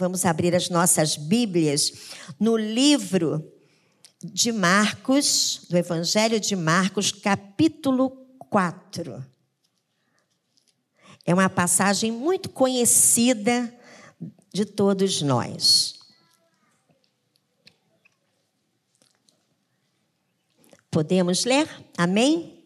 [0.00, 1.92] Vamos abrir as nossas Bíblias
[2.40, 3.52] no livro
[4.24, 8.08] de Marcos, do Evangelho de Marcos, capítulo
[8.48, 9.22] 4.
[11.26, 13.70] É uma passagem muito conhecida
[14.50, 15.98] de todos nós.
[20.90, 21.68] Podemos ler?
[21.98, 22.59] Amém?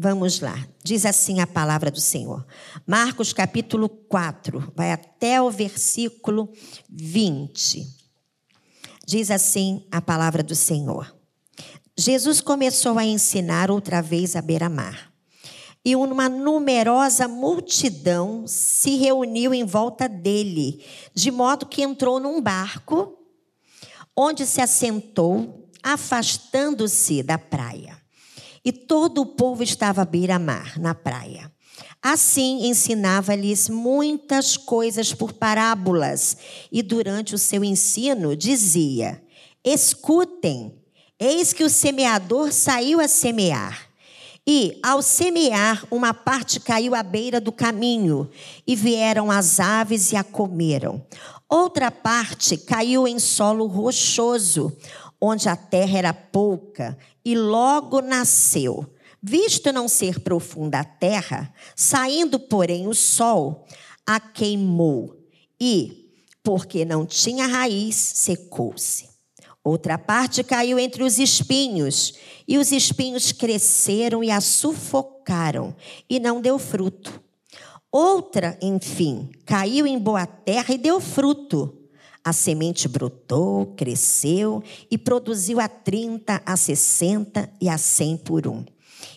[0.00, 0.64] Vamos lá.
[0.84, 2.46] Diz assim a palavra do Senhor.
[2.86, 6.52] Marcos capítulo 4, vai até o versículo
[6.88, 7.84] 20.
[9.04, 11.12] Diz assim a palavra do Senhor.
[11.96, 15.12] Jesus começou a ensinar outra vez à beira-mar.
[15.84, 20.80] E uma numerosa multidão se reuniu em volta dele,
[21.12, 23.18] de modo que entrou num barco,
[24.16, 27.97] onde se assentou, afastando-se da praia
[28.64, 31.50] e todo o povo estava à beira-mar, na praia.
[32.02, 36.36] Assim ensinava-lhes muitas coisas por parábolas,
[36.70, 39.22] e durante o seu ensino dizia:
[39.64, 40.74] Escutem,
[41.18, 43.88] eis que o semeador saiu a semear.
[44.46, 48.30] E, ao semear, uma parte caiu à beira do caminho,
[48.66, 51.04] e vieram as aves e a comeram.
[51.50, 54.74] Outra parte caiu em solo rochoso,
[55.20, 58.94] onde a terra era pouca, e logo nasceu.
[59.20, 63.66] Visto não ser profunda a terra, saindo, porém, o sol,
[64.06, 65.16] a queimou,
[65.60, 66.08] e,
[66.42, 69.08] porque não tinha raiz, secou-se.
[69.64, 72.14] Outra parte caiu entre os espinhos,
[72.46, 75.74] e os espinhos cresceram e a sufocaram,
[76.08, 77.20] e não deu fruto.
[77.90, 81.77] Outra, enfim, caiu em boa terra e deu fruto
[82.28, 88.64] a semente brotou, cresceu e produziu a 30, a 60 e a 100 por um.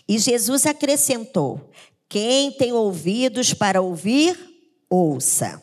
[0.08, 1.70] E Jesus acrescentou:
[2.08, 4.38] Quem tem ouvidos para ouvir,
[4.88, 5.62] ouça.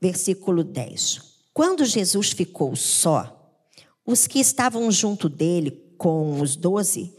[0.00, 1.20] Versículo 10.
[1.52, 3.54] Quando Jesus ficou só,
[4.06, 7.14] os que estavam junto dele, com os doze,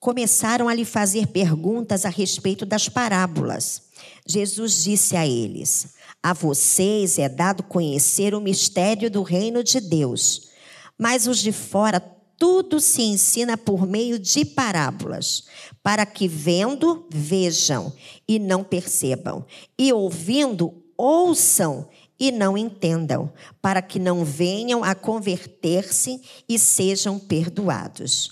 [0.00, 3.82] começaram a lhe fazer perguntas a respeito das parábolas.
[4.26, 10.48] Jesus disse a eles: a vocês é dado conhecer o mistério do reino de Deus,
[10.96, 12.00] mas os de fora
[12.38, 15.44] tudo se ensina por meio de parábolas,
[15.82, 17.92] para que vendo, vejam
[18.26, 19.44] e não percebam,
[19.78, 23.30] e ouvindo, ouçam e não entendam,
[23.60, 28.30] para que não venham a converter-se e sejam perdoados.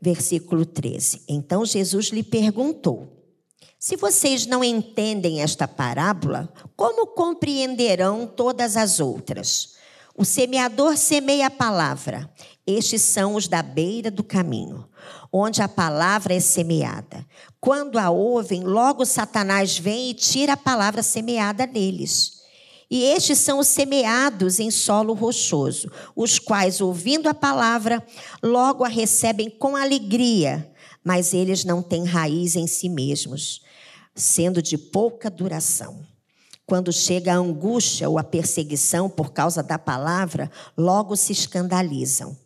[0.00, 1.20] Versículo 13.
[1.28, 3.15] Então Jesus lhe perguntou:
[3.78, 9.76] se vocês não entendem esta parábola, como compreenderão todas as outras?
[10.16, 12.30] O semeador semeia a palavra.
[12.66, 14.88] Estes são os da beira do caminho,
[15.30, 17.24] onde a palavra é semeada.
[17.60, 22.40] Quando a ouvem, logo Satanás vem e tira a palavra semeada neles.
[22.90, 28.02] E estes são os semeados em solo rochoso, os quais, ouvindo a palavra,
[28.42, 30.72] logo a recebem com alegria,
[31.04, 33.65] mas eles não têm raiz em si mesmos
[34.16, 36.00] sendo de pouca duração.
[36.64, 42.36] Quando chega a angústia ou a perseguição por causa da palavra, logo se escandalizam.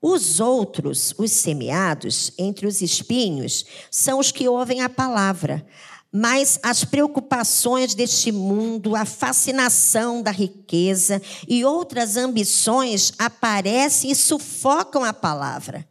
[0.00, 5.66] Os outros, os semeados entre os espinhos, são os que ouvem a palavra,
[6.12, 15.02] mas as preocupações deste mundo, a fascinação da riqueza e outras ambições aparecem e sufocam
[15.02, 15.84] a palavra,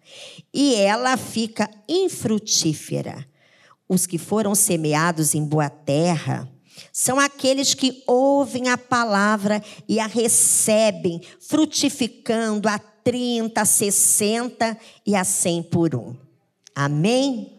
[0.54, 3.28] e ela fica infrutífera.
[3.88, 6.50] Os que foram semeados em boa terra
[6.92, 15.16] são aqueles que ouvem a palavra e a recebem, frutificando a 30, a 60 e
[15.16, 16.16] a 100 por um.
[16.76, 17.56] Amém?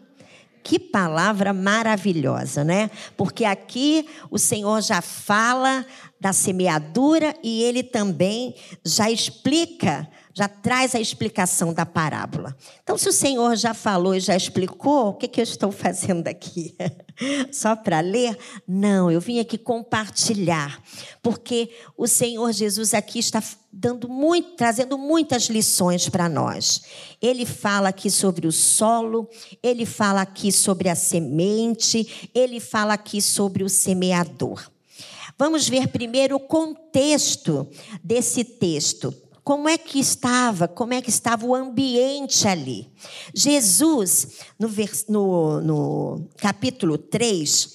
[0.61, 2.91] Que palavra maravilhosa, né?
[3.15, 5.85] Porque aqui o Senhor já fala
[6.19, 12.55] da semeadura e ele também já explica já traz a explicação da parábola.
[12.83, 16.27] Então, se o Senhor já falou e já explicou, o que, que eu estou fazendo
[16.27, 16.75] aqui?
[17.51, 18.37] Só para ler?
[18.67, 20.79] Não, eu vim aqui compartilhar,
[21.23, 23.41] porque o Senhor Jesus aqui está
[23.73, 26.83] dando muito, trazendo muitas lições para nós.
[27.19, 29.27] Ele fala aqui sobre o solo,
[29.63, 34.69] ele fala aqui sobre a semente, ele fala aqui sobre o semeador.
[35.35, 37.67] Vamos ver primeiro o contexto
[38.03, 39.11] desse texto
[39.47, 42.91] como é que estava, como é que estava o ambiente ali.
[43.33, 44.69] Jesus, no,
[45.07, 47.73] no, no capítulo 3,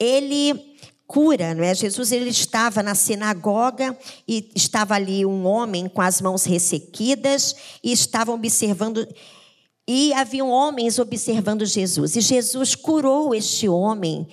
[0.00, 0.76] ele
[1.06, 1.76] cura, não é?
[1.76, 3.96] Jesus ele estava na sinagoga
[4.26, 7.54] e estava ali um homem com as mãos ressequidas
[7.84, 9.06] e estavam observando
[9.86, 12.16] e haviam homens observando Jesus.
[12.16, 14.26] E Jesus curou este homem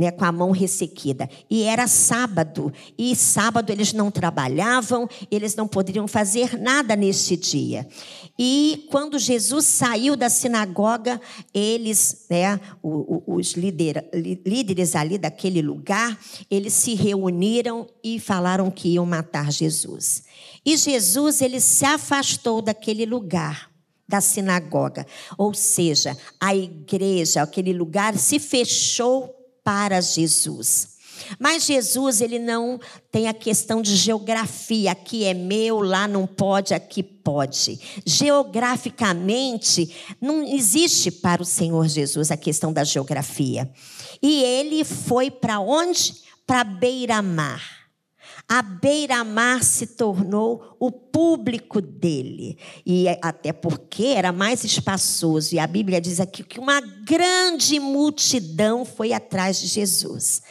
[0.00, 1.28] né, com a mão ressequida.
[1.50, 7.86] E era sábado, e sábado eles não trabalhavam, eles não poderiam fazer nada neste dia.
[8.38, 11.20] E quando Jesus saiu da sinagoga,
[11.52, 16.18] eles, né, os líderes ali daquele lugar,
[16.50, 20.22] eles se reuniram e falaram que iam matar Jesus.
[20.64, 23.70] E Jesus, ele se afastou daquele lugar
[24.08, 25.06] da sinagoga.
[25.36, 31.00] Ou seja, a igreja, aquele lugar se fechou para Jesus.
[31.38, 32.80] Mas Jesus, ele não
[33.12, 37.78] tem a questão de geografia, aqui é meu, lá não pode, aqui pode.
[38.04, 43.70] Geograficamente, não existe para o Senhor Jesus a questão da geografia.
[44.22, 46.14] E ele foi para onde?
[46.46, 47.79] Para beira-mar
[48.52, 52.58] a beira-mar se tornou o público dele.
[52.84, 55.54] E até porque era mais espaçoso.
[55.54, 60.42] E a Bíblia diz aqui que uma grande multidão foi atrás de Jesus.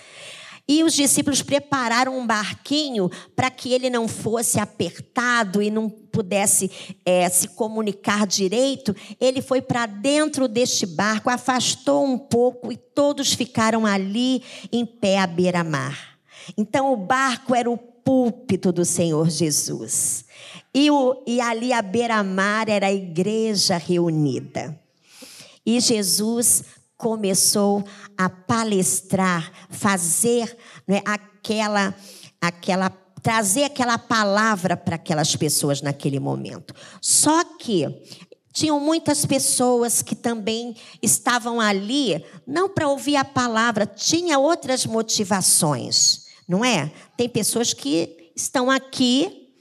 [0.65, 6.71] E os discípulos prepararam um barquinho para que ele não fosse apertado e não pudesse
[7.03, 8.95] é, se comunicar direito.
[9.19, 14.41] Ele foi para dentro deste barco, afastou um pouco e todos ficaram ali
[14.71, 16.09] em pé à beira-mar.
[16.57, 20.25] Então o barco era o púlpito do Senhor Jesus.
[20.73, 24.75] E, o, e ali à beira-mar era a igreja reunida.
[25.63, 26.63] E Jesus
[26.97, 27.83] começou
[28.17, 30.57] a palestrar, fazer
[30.87, 31.93] né, aquela,
[32.41, 32.89] aquela,
[33.21, 36.73] trazer aquela palavra para aquelas pessoas naquele momento.
[36.99, 37.85] Só que
[38.51, 46.27] tinham muitas pessoas que também estavam ali, não para ouvir a palavra, tinha outras motivações
[46.49, 46.91] não é?
[47.15, 49.51] Tem pessoas que estão aqui,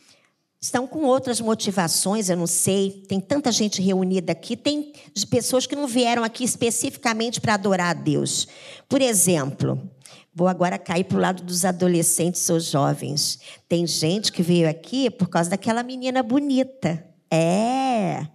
[0.58, 3.05] estão com outras motivações, eu não sei.
[3.06, 4.94] Tem tanta gente reunida aqui, tem
[5.29, 8.49] pessoas que não vieram aqui especificamente para adorar a Deus.
[8.88, 9.79] Por exemplo,
[10.35, 13.38] vou agora cair para o lado dos adolescentes ou jovens.
[13.69, 17.05] Tem gente que veio aqui por causa daquela menina bonita.
[17.31, 18.26] É,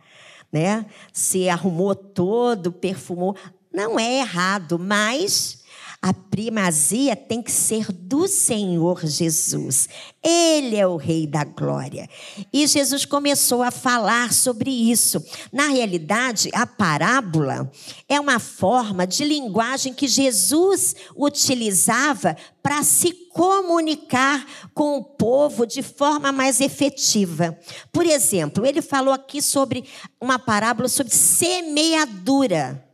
[0.51, 0.85] né?
[1.11, 3.35] Se arrumou todo, perfumou.
[3.73, 5.62] Não é errado, mas
[6.03, 9.88] a primazia tem que ser do Senhor Jesus.
[10.21, 12.09] Ele é o Rei da Glória.
[12.51, 15.23] E Jesus começou a falar sobre isso.
[15.50, 17.71] Na realidade, a parábola
[18.09, 25.81] é uma forma de linguagem que Jesus utilizava para se comunicar com o povo de
[25.81, 27.57] forma mais efetiva.
[27.94, 29.85] Por exemplo, ele falou aqui sobre
[30.19, 32.93] uma parábola sobre semeadura.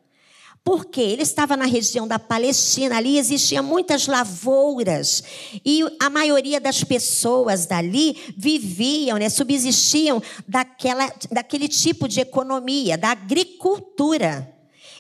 [0.70, 5.24] Porque ele estava na região da Palestina, ali existiam muitas lavouras
[5.66, 13.10] e a maioria das pessoas dali viviam, né, subsistiam daquela, daquele tipo de economia, da
[13.10, 14.48] agricultura.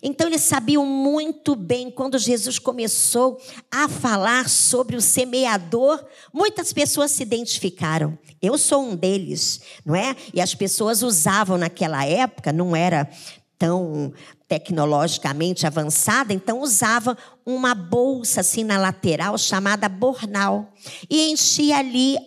[0.01, 3.39] Então eles sabiam muito bem quando Jesus começou
[3.69, 8.17] a falar sobre o semeador, muitas pessoas se identificaram.
[8.41, 10.15] Eu sou um deles, não é?
[10.33, 13.09] E as pessoas usavam naquela época, não era
[13.59, 14.13] tão
[14.47, 17.15] tecnologicamente avançada, então usava
[17.45, 20.73] uma bolsa assim na lateral chamada bornal
[21.09, 22.17] e enchia ali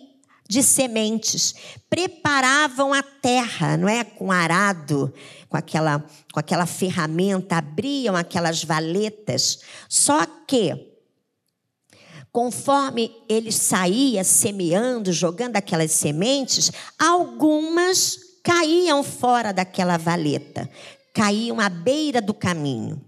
[0.47, 1.55] de sementes,
[1.89, 5.11] preparavam a terra, não é, com arado,
[5.49, 9.59] com aquela com aquela ferramenta, abriam aquelas valetas.
[9.89, 10.93] Só que
[12.31, 20.69] conforme ele saía semeando, jogando aquelas sementes, algumas caíam fora daquela valeta,
[21.13, 23.01] caíam à beira do caminho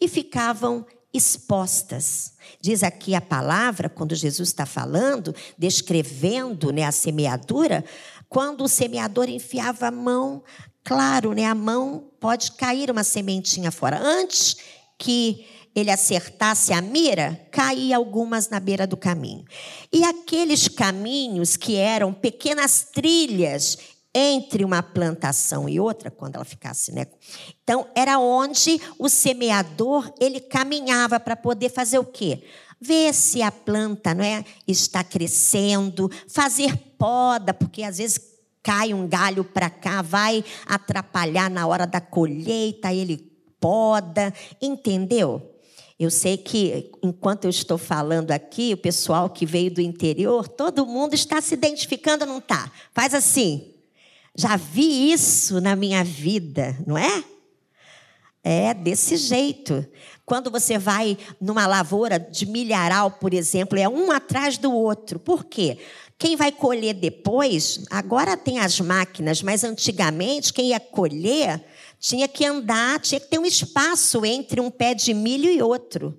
[0.00, 2.34] e ficavam expostas.
[2.60, 7.84] Diz aqui a palavra, quando Jesus está falando, descrevendo né, a semeadura,
[8.28, 10.42] quando o semeador enfiava a mão,
[10.82, 13.98] claro, né, a mão pode cair uma sementinha fora.
[13.98, 14.56] Antes
[14.98, 19.44] que ele acertasse a mira, caía algumas na beira do caminho.
[19.92, 23.78] E aqueles caminhos que eram pequenas trilhas
[24.14, 27.06] entre uma plantação e outra, quando ela ficasse, né?
[27.64, 32.44] Então, era onde o semeador, ele caminhava para poder fazer o quê?
[32.80, 38.20] Ver se a planta, não é, está crescendo, fazer poda, porque às vezes
[38.62, 43.18] cai um galho para cá, vai atrapalhar na hora da colheita, ele
[43.58, 45.50] poda, entendeu?
[45.98, 50.86] Eu sei que enquanto eu estou falando aqui, o pessoal que veio do interior, todo
[50.86, 52.70] mundo está se identificando, não está?
[52.92, 53.73] Faz assim.
[54.36, 57.24] Já vi isso na minha vida, não é?
[58.42, 59.86] É desse jeito.
[60.26, 65.18] Quando você vai numa lavoura de milharal, por exemplo, é um atrás do outro.
[65.18, 65.78] Por quê?
[66.18, 71.64] Quem vai colher depois, agora tem as máquinas, mas antigamente quem ia colher
[71.98, 76.18] tinha que andar, tinha que ter um espaço entre um pé de milho e outro.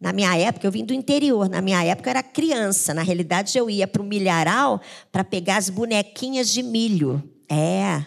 [0.00, 1.48] Na minha época, eu vim do interior.
[1.48, 2.94] Na minha época, eu era criança.
[2.94, 4.80] Na realidade, eu ia para o milharal
[5.12, 7.22] para pegar as bonequinhas de milho.
[7.48, 8.02] É.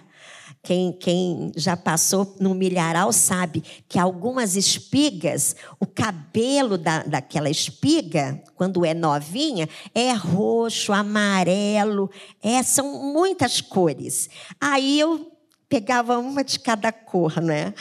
[0.63, 8.41] Quem, quem, já passou no milharal sabe que algumas espigas, o cabelo da, daquela espiga,
[8.55, 12.09] quando é novinha, é roxo, amarelo,
[12.41, 14.29] é, são muitas cores.
[14.57, 15.32] Aí eu
[15.73, 17.73] pegava uma de cada cor, né?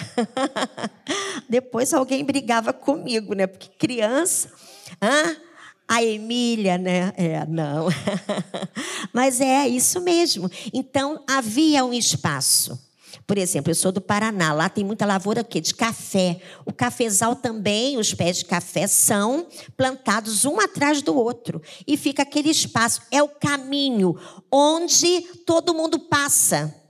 [1.47, 3.47] Depois alguém brigava comigo, né?
[3.47, 4.51] Porque criança.
[5.01, 5.37] Hã?
[5.87, 7.13] a Emília, né?
[7.19, 7.89] É, não.
[9.13, 10.51] Mas é isso mesmo.
[10.73, 12.81] Então, havia um espaço.
[13.27, 15.61] Por exemplo, eu sou do Paraná, lá tem muita lavoura quê?
[15.61, 16.41] de café.
[16.65, 19.47] O cafezal também, os pés de café são
[19.77, 21.61] plantados um atrás do outro.
[21.87, 23.03] E fica aquele espaço.
[23.11, 24.19] É o caminho
[24.51, 26.82] onde todo mundo passa.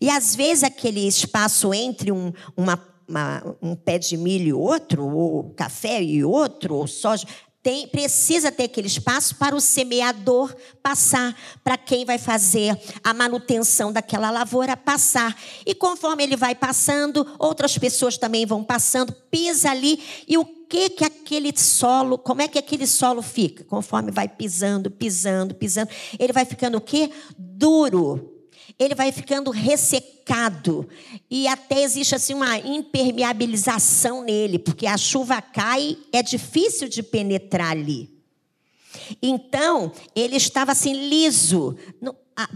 [0.00, 5.06] E às vezes aquele espaço entre um, uma, uma, um pé de milho e outro,
[5.06, 7.26] ou café e outro, ou soja,
[7.62, 13.92] tem, precisa ter aquele espaço para o semeador passar, para quem vai fazer a manutenção
[13.92, 15.36] daquela lavoura passar.
[15.66, 20.88] E conforme ele vai passando, outras pessoas também vão passando, pisa ali, e o que
[20.88, 23.64] que aquele solo, como é que aquele solo fica?
[23.64, 27.10] Conforme vai pisando, pisando, pisando, ele vai ficando o quê?
[27.36, 28.29] Duro
[28.80, 30.88] ele vai ficando ressecado
[31.30, 37.72] e até existe assim uma impermeabilização nele, porque a chuva cai, é difícil de penetrar
[37.72, 38.08] ali.
[39.22, 41.76] Então, ele estava assim liso,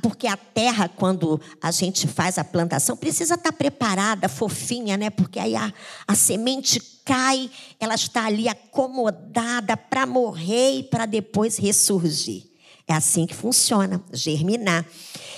[0.02, 5.10] porque a terra, quando a gente faz a plantação, precisa estar preparada, fofinha, né?
[5.10, 5.72] Porque aí a,
[6.08, 12.54] a semente cai, ela está ali acomodada para morrer e para depois ressurgir.
[12.86, 14.86] É assim que funciona, germinar.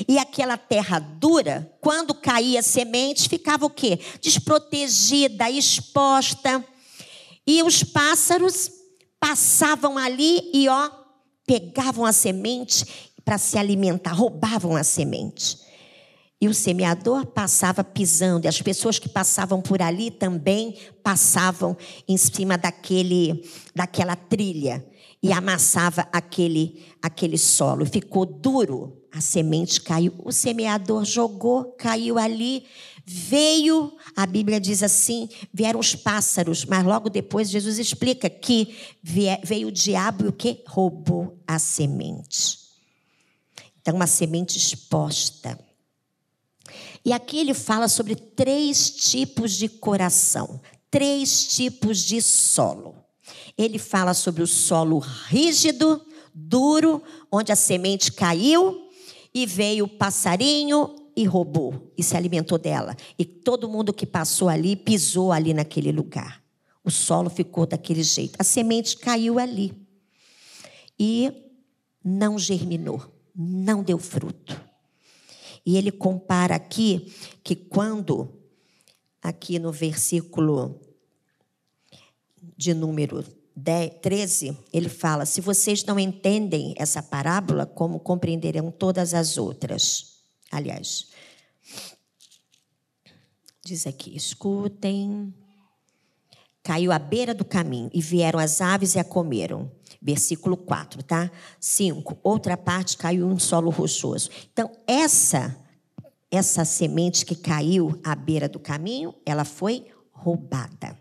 [0.08, 3.98] E aquela terra dura, quando caía semente, ficava o quê?
[4.20, 6.64] Desprotegida, exposta.
[7.46, 8.70] E os pássaros
[9.20, 10.90] passavam ali e ó,
[11.46, 12.84] pegavam a semente
[13.24, 15.58] para se alimentar, roubavam a semente.
[16.40, 21.76] E o semeador passava pisando, e as pessoas que passavam por ali também passavam
[22.06, 23.42] em cima daquele,
[23.74, 24.84] daquela trilha
[25.22, 27.86] e amassava aquele, aquele solo.
[27.86, 30.12] Ficou duro, a semente caiu.
[30.22, 32.66] O semeador jogou, caiu ali.
[33.06, 39.68] Veio, a Bíblia diz assim: vieram os pássaros, mas logo depois Jesus explica que veio
[39.68, 40.62] o diabo e o que?
[40.66, 42.58] Roubou a semente.
[43.80, 45.58] Então, uma semente exposta.
[47.02, 52.96] E aqui ele fala sobre três tipos de coração, três tipos de solo.
[53.56, 56.04] Ele fala sobre o solo rígido,
[56.34, 58.85] duro, onde a semente caiu
[59.36, 62.96] e veio o passarinho e roubou e se alimentou dela.
[63.18, 66.42] E todo mundo que passou ali pisou ali naquele lugar.
[66.82, 68.34] O solo ficou daquele jeito.
[68.38, 69.74] A semente caiu ali
[70.98, 71.30] e
[72.02, 73.02] não germinou,
[73.34, 74.58] não deu fruto.
[75.66, 77.12] E ele compara aqui
[77.44, 78.40] que quando,
[79.20, 80.80] aqui no versículo
[82.56, 83.35] de número 10,
[84.02, 90.18] 13, ele fala: Se vocês não entendem essa parábola, como compreenderão todas as outras?
[90.50, 91.08] Aliás,
[93.64, 95.34] diz aqui: escutem.
[96.62, 99.70] Caiu à beira do caminho e vieram as aves e a comeram.
[100.02, 101.30] Versículo 4, tá?
[101.60, 102.18] 5.
[102.24, 104.30] Outra parte caiu em solo rochoso.
[104.52, 105.56] Então, essa
[106.30, 110.98] essa semente que caiu à beira do caminho, ela foi roubada.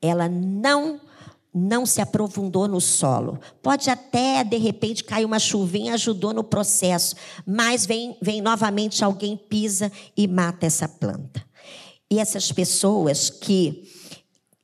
[0.00, 1.00] Ela não
[1.52, 3.38] não se aprofundou no solo.
[3.62, 7.16] Pode até, de repente, cair uma chuvinha, ajudou no processo,
[7.46, 11.44] mas vem, vem novamente alguém, pisa e mata essa planta.
[12.10, 13.88] E essas pessoas que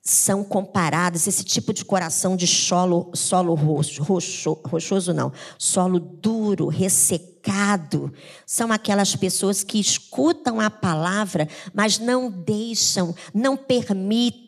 [0.03, 6.69] são comparadas, esse tipo de coração de solo, solo roxo, roxo, rochoso não, solo duro,
[6.69, 8.13] ressecado,
[8.47, 14.47] são aquelas pessoas que escutam a palavra, mas não deixam, não permitem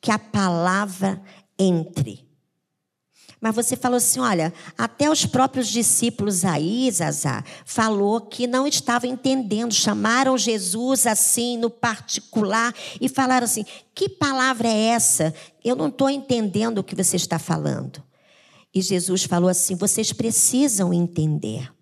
[0.00, 1.22] que a palavra
[1.60, 2.28] entre.
[3.40, 9.10] Mas você falou assim: olha, até os próprios discípulos aí, Zazá, falou que não estavam
[9.10, 13.64] entendendo, chamaram Jesus assim no particular e falaram assim:
[13.94, 15.34] que palavra é essa?
[15.64, 18.02] Eu não estou entendendo o que você está falando.
[18.74, 21.72] E Jesus falou assim: vocês precisam entender.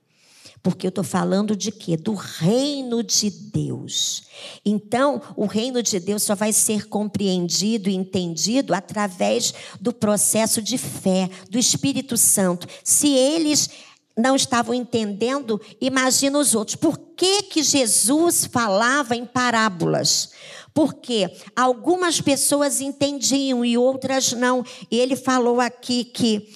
[0.62, 1.96] Porque eu estou falando de quê?
[1.96, 4.24] Do reino de Deus.
[4.64, 10.76] Então, o reino de Deus só vai ser compreendido e entendido através do processo de
[10.76, 12.66] fé, do Espírito Santo.
[12.82, 13.70] Se eles
[14.18, 16.74] não estavam entendendo, imagina os outros.
[16.74, 20.30] Por que, que Jesus falava em parábolas?
[20.74, 24.64] Porque algumas pessoas entendiam e outras não.
[24.90, 26.48] E ele falou aqui que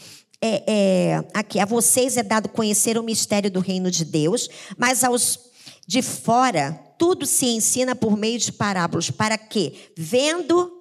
[0.43, 5.05] é, é, aqui a vocês é dado conhecer o mistério do reino de Deus, mas
[5.05, 5.39] aos
[5.87, 10.73] de fora tudo se ensina por meio de parábolas, para que, vendo,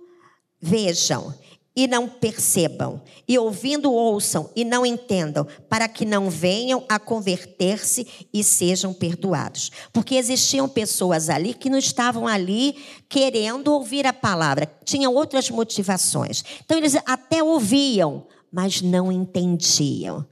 [0.59, 1.33] vejam
[1.75, 8.05] e não percebam, e ouvindo ouçam e não entendam, para que não venham a converter-se
[8.33, 9.71] e sejam perdoados.
[9.93, 12.75] Porque existiam pessoas ali que não estavam ali
[13.07, 16.43] querendo ouvir a palavra, tinham outras motivações.
[16.63, 20.25] Então eles até ouviam, mas não entendiam,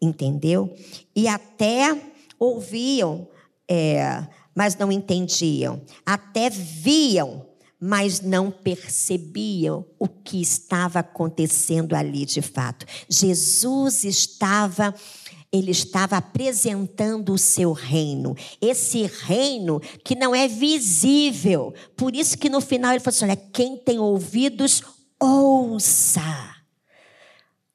[0.00, 0.74] entendeu?
[1.14, 2.00] E até
[2.38, 3.28] ouviam,
[3.70, 7.46] é, mas não entendiam, até viam
[7.84, 12.86] mas não percebiam o que estava acontecendo ali de fato.
[13.08, 14.94] Jesus estava
[15.52, 21.74] ele estava apresentando o seu reino, esse reino que não é visível.
[21.94, 24.82] Por isso que no final ele falou assim: olha, quem tem ouvidos,
[25.20, 26.51] ouça.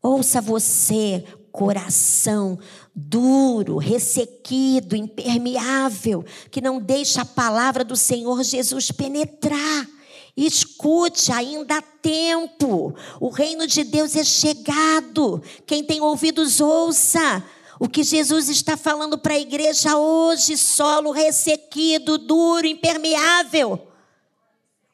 [0.01, 2.59] Ouça você, coração
[2.99, 9.87] duro, ressequido, impermeável, que não deixa a palavra do Senhor Jesus penetrar.
[10.35, 12.95] Escute, ainda há tempo.
[13.19, 15.41] O reino de Deus é chegado.
[15.65, 17.43] Quem tem ouvidos, ouça.
[17.79, 23.87] O que Jesus está falando para a igreja hoje, solo ressequido, duro, impermeável.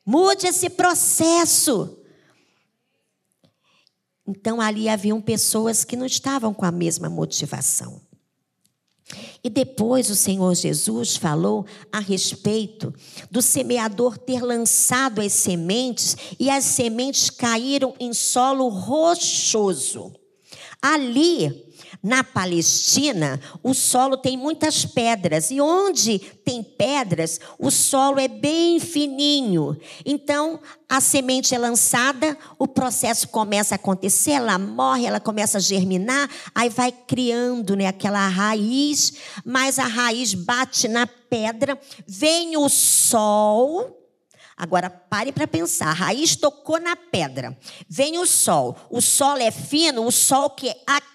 [0.06, 1.98] Mude esse processo.
[4.26, 8.02] Então ali haviam pessoas que não estavam com a mesma motivação.
[9.44, 12.94] E depois o Senhor Jesus falou a respeito
[13.30, 20.14] do semeador ter lançado as sementes e as sementes caíram em solo rochoso.
[20.82, 21.63] Ali
[22.04, 28.78] na Palestina, o solo tem muitas pedras, e onde tem pedras, o solo é bem
[28.78, 29.78] fininho.
[30.06, 35.62] Então, a semente é lançada, o processo começa a acontecer, ela morre, ela começa a
[35.62, 39.14] germinar, aí vai criando né, aquela raiz,
[39.46, 44.02] mas a raiz bate na pedra, vem o sol
[44.56, 45.88] Agora pare para pensar.
[45.88, 47.58] A raiz tocou na pedra.
[47.90, 48.78] Vem o sol.
[48.90, 50.74] O sol é fino, o sol que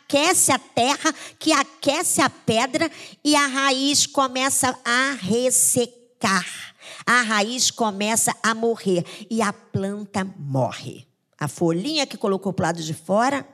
[0.08, 2.90] aquece a terra, que aquece a pedra
[3.22, 6.46] e a raiz começa a ressecar.
[7.06, 11.06] A raiz começa a morrer e a planta morre.
[11.38, 13.46] A folhinha que colocou para o lado de fora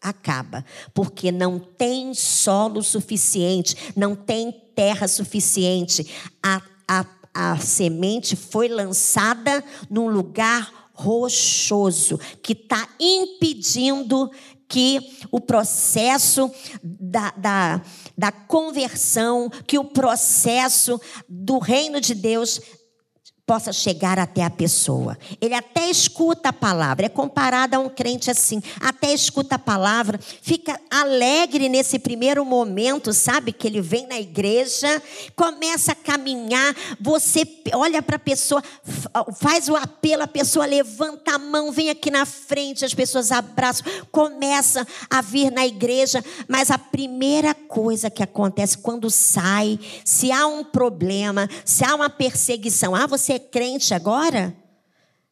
[0.00, 6.06] acaba, porque não tem solo suficiente, não tem terra suficiente.
[6.42, 7.06] A, a
[7.40, 14.28] a semente foi lançada num lugar rochoso, que está impedindo
[14.68, 15.00] que
[15.30, 16.50] o processo
[16.82, 17.82] da, da,
[18.16, 22.60] da conversão, que o processo do reino de Deus
[23.48, 25.16] possa chegar até a pessoa.
[25.40, 30.20] Ele até escuta a palavra, é comparado a um crente assim, até escuta a palavra,
[30.42, 33.50] fica alegre nesse primeiro momento, sabe?
[33.52, 35.02] Que ele vem na igreja,
[35.34, 38.62] começa a caminhar, você olha para a pessoa,
[39.40, 43.86] faz o apelo, a pessoa levanta a mão, vem aqui na frente, as pessoas abraçam,
[44.12, 50.46] começa a vir na igreja, mas a primeira coisa que acontece quando sai, se há
[50.46, 54.56] um problema, se há uma perseguição, ah, você crente agora?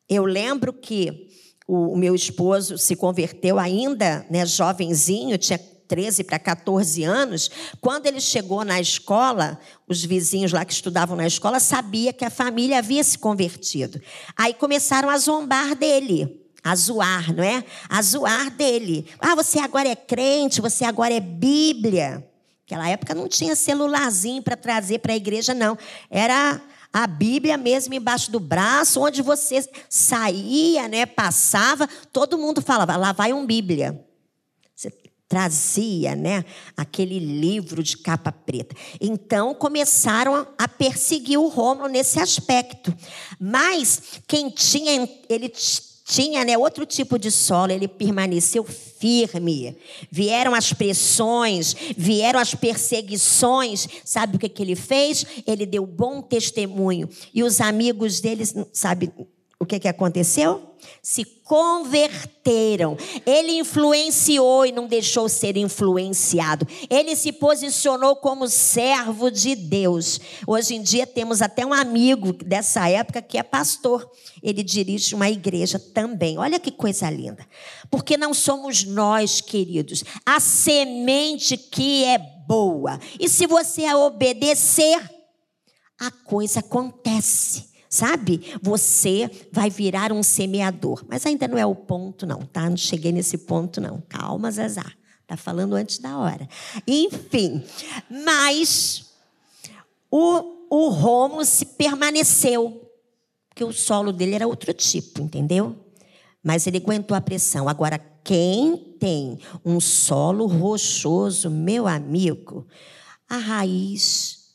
[0.08, 1.28] Eu lembro que
[1.66, 7.50] o meu esposo se converteu ainda, né, jovenzinho, tinha 13 para 14 anos.
[7.80, 12.30] Quando ele chegou na escola, os vizinhos lá que estudavam na escola sabia que a
[12.30, 14.00] família havia se convertido.
[14.36, 17.62] Aí começaram a zombar dele a zoar, não é?
[17.88, 19.06] A zoar dele.
[19.20, 22.28] Ah, você agora é crente, você agora é Bíblia.
[22.62, 25.78] Naquela época não tinha celularzinho para trazer para a igreja, não.
[26.10, 26.60] Era
[26.96, 33.12] a Bíblia mesmo embaixo do braço, onde você saía, né, passava, todo mundo falava, lá
[33.12, 34.02] vai um Bíblia.
[34.74, 34.90] Você
[35.28, 36.42] trazia, né,
[36.74, 38.74] aquele livro de capa preta.
[38.98, 42.96] Então começaram a perseguir o Rômulo nesse aspecto.
[43.38, 45.52] Mas quem tinha ele
[46.06, 49.76] tinha né, outro tipo de solo, ele permaneceu firme.
[50.08, 53.88] Vieram as pressões, vieram as perseguições.
[54.04, 55.26] Sabe o que, que ele fez?
[55.44, 57.08] Ele deu bom testemunho.
[57.34, 59.12] E os amigos deles, sabe
[59.58, 60.76] o que, que aconteceu?
[61.02, 62.96] se converteram.
[63.24, 66.66] Ele influenciou e não deixou ser influenciado.
[66.90, 70.20] Ele se posicionou como servo de Deus.
[70.46, 74.10] Hoje em dia temos até um amigo dessa época que é pastor.
[74.42, 76.38] Ele dirige uma igreja também.
[76.38, 77.46] Olha que coisa linda.
[77.90, 80.04] Porque não somos nós, queridos.
[80.24, 82.98] A semente que é boa.
[83.18, 84.98] E se você obedecer,
[85.98, 87.75] a coisa acontece.
[87.96, 88.42] Sabe?
[88.60, 91.02] Você vai virar um semeador.
[91.08, 92.68] Mas ainda não é o ponto, não, tá?
[92.68, 94.02] Não cheguei nesse ponto, não.
[94.06, 94.84] Calma, Zazá.
[95.26, 96.46] Tá falando antes da hora.
[96.86, 97.64] Enfim,
[98.10, 99.06] mas
[100.10, 102.86] o, o Romo se permaneceu.
[103.48, 105.74] Porque o solo dele era outro tipo, entendeu?
[106.42, 107.66] Mas ele aguentou a pressão.
[107.66, 112.66] Agora, quem tem um solo rochoso, meu amigo,
[113.26, 114.50] a raiz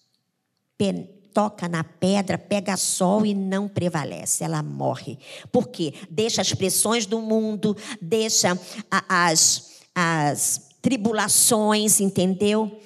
[1.34, 5.18] toca na pedra, pega sol e não prevalece, ela morre.
[5.52, 5.94] Por quê?
[6.10, 8.58] Deixa as pressões do mundo, deixa
[9.08, 12.80] as, as tribulações, entendeu?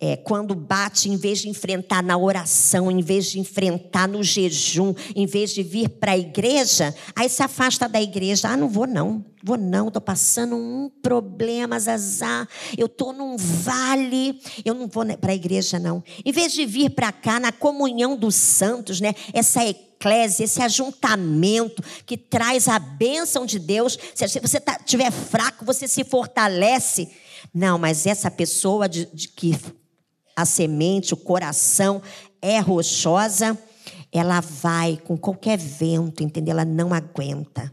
[0.00, 4.94] É, quando bate, em vez de enfrentar na oração, em vez de enfrentar no jejum,
[5.14, 8.48] em vez de vir para a igreja, aí se afasta da igreja.
[8.48, 12.46] Ah, não vou não, vou não, estou passando um problema, Zazá.
[12.76, 16.04] Eu estou num vale, eu não vou para a igreja não.
[16.24, 19.12] Em vez de vir para cá, na comunhão dos santos, né?
[19.32, 23.98] essa eclésia, esse ajuntamento que traz a bênção de Deus.
[24.14, 27.08] Se você estiver tá, fraco, você se fortalece.
[27.52, 29.58] Não, mas essa pessoa de, de que
[30.38, 32.00] a semente, o coração
[32.40, 33.58] é rochosa,
[34.12, 36.52] ela vai com qualquer vento, entendeu?
[36.52, 37.72] Ela não aguenta.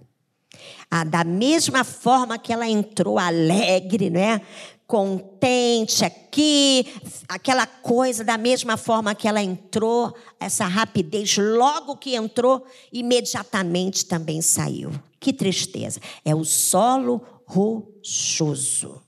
[0.90, 4.42] Ah, da mesma forma que ela entrou alegre, né?
[4.88, 6.88] contente aqui,
[7.28, 14.42] aquela coisa da mesma forma que ela entrou, essa rapidez, logo que entrou, imediatamente também
[14.42, 14.92] saiu.
[15.20, 16.00] Que tristeza.
[16.24, 19.05] É o solo rochoso.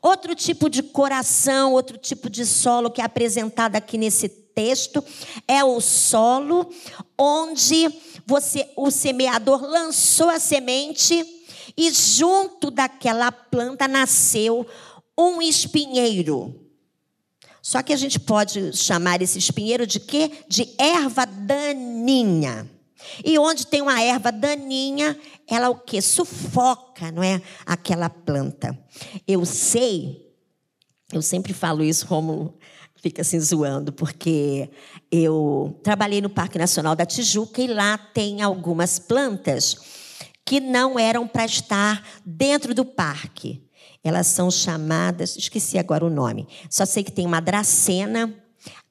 [0.00, 5.04] Outro tipo de coração, outro tipo de solo que é apresentado aqui nesse texto
[5.46, 6.70] é o solo
[7.18, 7.92] onde
[8.26, 11.24] você, o semeador lançou a semente
[11.76, 14.66] e junto daquela planta nasceu
[15.16, 16.62] um espinheiro.
[17.60, 20.30] Só que a gente pode chamar esse espinheiro de quê?
[20.48, 22.70] De erva daninha.
[23.24, 26.00] E onde tem uma erva daninha, ela o que?
[26.00, 27.40] Sufoca, não é?
[27.64, 28.78] Aquela planta.
[29.26, 30.32] Eu sei,
[31.12, 32.58] eu sempre falo isso, Romulo
[33.06, 34.68] fica assim zoando, porque
[35.12, 39.76] eu trabalhei no Parque Nacional da Tijuca e lá tem algumas plantas
[40.44, 43.62] que não eram para estar dentro do parque.
[44.02, 48.34] Elas são chamadas, esqueci agora o nome, só sei que tem uma dracena,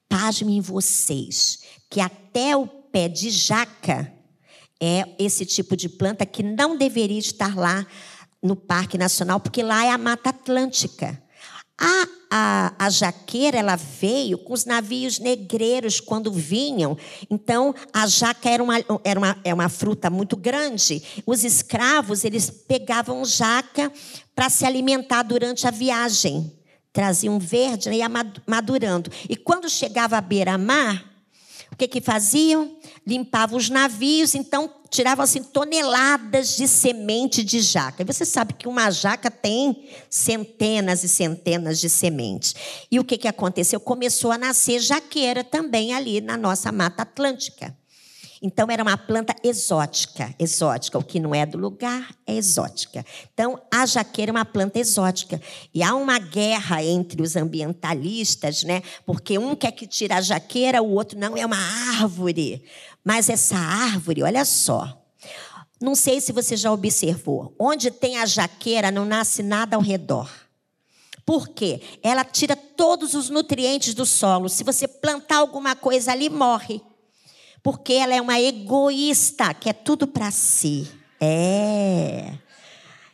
[0.07, 4.09] pasmem vocês, que até o pé de jaca
[4.81, 7.85] é esse tipo de planta que não deveria estar lá
[8.41, 11.21] no Parque Nacional, porque lá é a Mata Atlântica.
[11.77, 16.97] A, a, a jaqueira, ela veio com os navios negreiros quando vinham.
[17.29, 21.03] Então, a jaca era uma, era uma, é uma fruta muito grande.
[21.25, 23.91] Os escravos, eles pegavam jaca
[24.33, 26.49] para se alimentar durante a viagem.
[26.93, 28.07] Traziam verde e ia
[28.47, 29.11] madurando.
[29.27, 31.11] E quando chegava à beira-mar,
[31.75, 32.74] o que, que faziam?
[33.05, 38.01] Limpavam os navios, então tiravam assim toneladas de semente de jaca.
[38.01, 42.55] E você sabe que uma jaca tem centenas e centenas de sementes.
[42.89, 43.79] E o que, que aconteceu?
[43.79, 47.75] Começou a nascer jaqueira também ali na nossa Mata Atlântica.
[48.41, 50.97] Então era uma planta exótica, exótica.
[50.97, 53.05] O que não é do lugar é exótica.
[53.33, 55.41] Então a jaqueira é uma planta exótica.
[55.73, 58.81] E há uma guerra entre os ambientalistas, né?
[59.05, 61.57] Porque um quer que tire a jaqueira, o outro não é uma
[61.99, 62.63] árvore.
[63.03, 65.01] Mas essa árvore, olha só.
[65.79, 70.29] Não sei se você já observou, onde tem a jaqueira não nasce nada ao redor.
[71.25, 71.81] Por quê?
[72.03, 74.47] Ela tira todos os nutrientes do solo.
[74.47, 76.81] Se você plantar alguma coisa ali, morre
[77.65, 80.87] porque ela é uma egoísta, quer tudo para si.
[81.19, 82.31] É.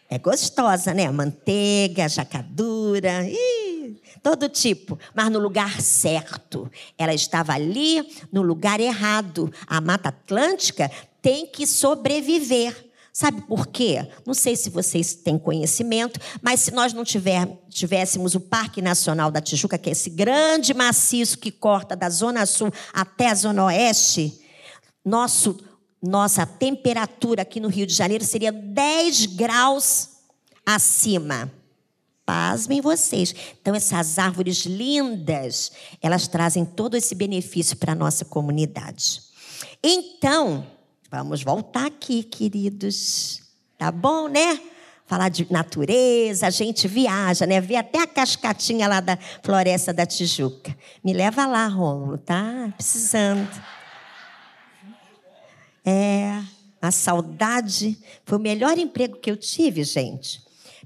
[0.09, 1.09] É gostosa, né?
[1.09, 6.69] Manteiga, jacadura, ih, todo tipo, mas no lugar certo.
[6.97, 9.49] Ela estava ali no lugar errado.
[9.65, 12.91] A Mata Atlântica tem que sobreviver.
[13.13, 14.05] Sabe por quê?
[14.25, 19.31] Não sei se vocês têm conhecimento, mas se nós não tiver, tivéssemos o Parque Nacional
[19.31, 23.65] da Tijuca, que é esse grande maciço que corta da Zona Sul até a Zona
[23.65, 24.40] Oeste,
[25.03, 25.59] nosso,
[26.01, 30.09] nossa temperatura aqui no Rio de Janeiro seria 10 graus
[30.65, 31.51] acima.
[32.25, 33.35] Pasmem vocês.
[33.61, 39.21] Então, essas árvores lindas, elas trazem todo esse benefício para a nossa comunidade.
[39.83, 40.65] Então,
[41.09, 43.41] vamos voltar aqui, queridos.
[43.77, 44.61] Tá bom, né?
[45.07, 47.59] Falar de natureza, a gente viaja, né?
[47.59, 50.73] Vê até a cascatinha lá da Floresta da Tijuca.
[51.03, 52.71] Me leva lá, Rômulo, tá?
[52.77, 53.49] Precisando.
[55.85, 56.41] É,
[56.81, 60.41] a saudade foi o melhor emprego que eu tive, gente.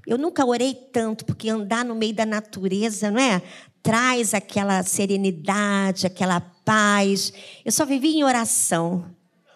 [0.06, 3.42] Eu nunca orei tanto, porque andar no meio da natureza, não é?
[3.82, 7.32] Traz aquela serenidade, aquela paz.
[7.64, 9.04] Eu só vivi em oração.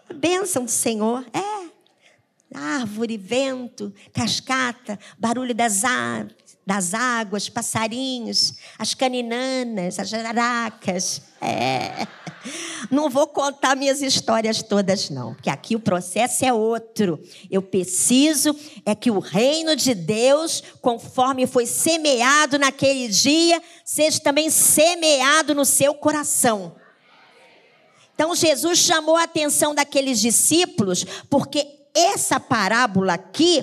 [0.08, 1.24] A bênção do Senhor.
[1.32, 1.60] É.
[2.52, 6.34] Árvore, vento, cascata, barulho das aves,
[6.66, 11.22] das águas, passarinhos, as caninanas, as jaracas.
[11.40, 12.06] É.
[12.90, 17.20] Não vou contar minhas histórias todas, não, porque aqui o processo é outro.
[17.50, 24.50] Eu preciso é que o reino de Deus, conforme foi semeado naquele dia, seja também
[24.50, 26.76] semeado no seu coração.
[28.14, 33.62] Então Jesus chamou a atenção daqueles discípulos, porque essa parábola aqui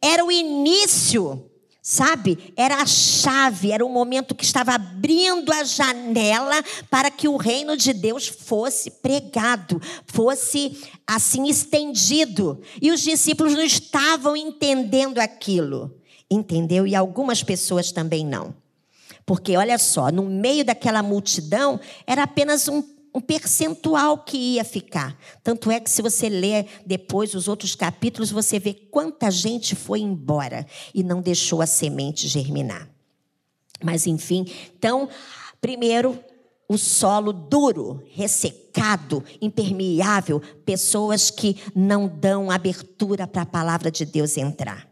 [0.00, 1.47] era o início
[1.90, 2.52] Sabe?
[2.54, 7.78] Era a chave, era o momento que estava abrindo a janela para que o reino
[7.78, 12.60] de Deus fosse pregado, fosse assim estendido.
[12.82, 15.98] E os discípulos não estavam entendendo aquilo.
[16.30, 16.86] Entendeu?
[16.86, 18.54] E algumas pessoas também não.
[19.24, 22.82] Porque olha só, no meio daquela multidão era apenas um
[23.14, 25.18] um percentual que ia ficar.
[25.42, 30.00] Tanto é que, se você ler depois os outros capítulos, você vê quanta gente foi
[30.00, 32.88] embora e não deixou a semente germinar.
[33.82, 35.08] Mas, enfim, então,
[35.60, 36.18] primeiro,
[36.68, 44.36] o solo duro, ressecado, impermeável, pessoas que não dão abertura para a palavra de Deus
[44.36, 44.87] entrar.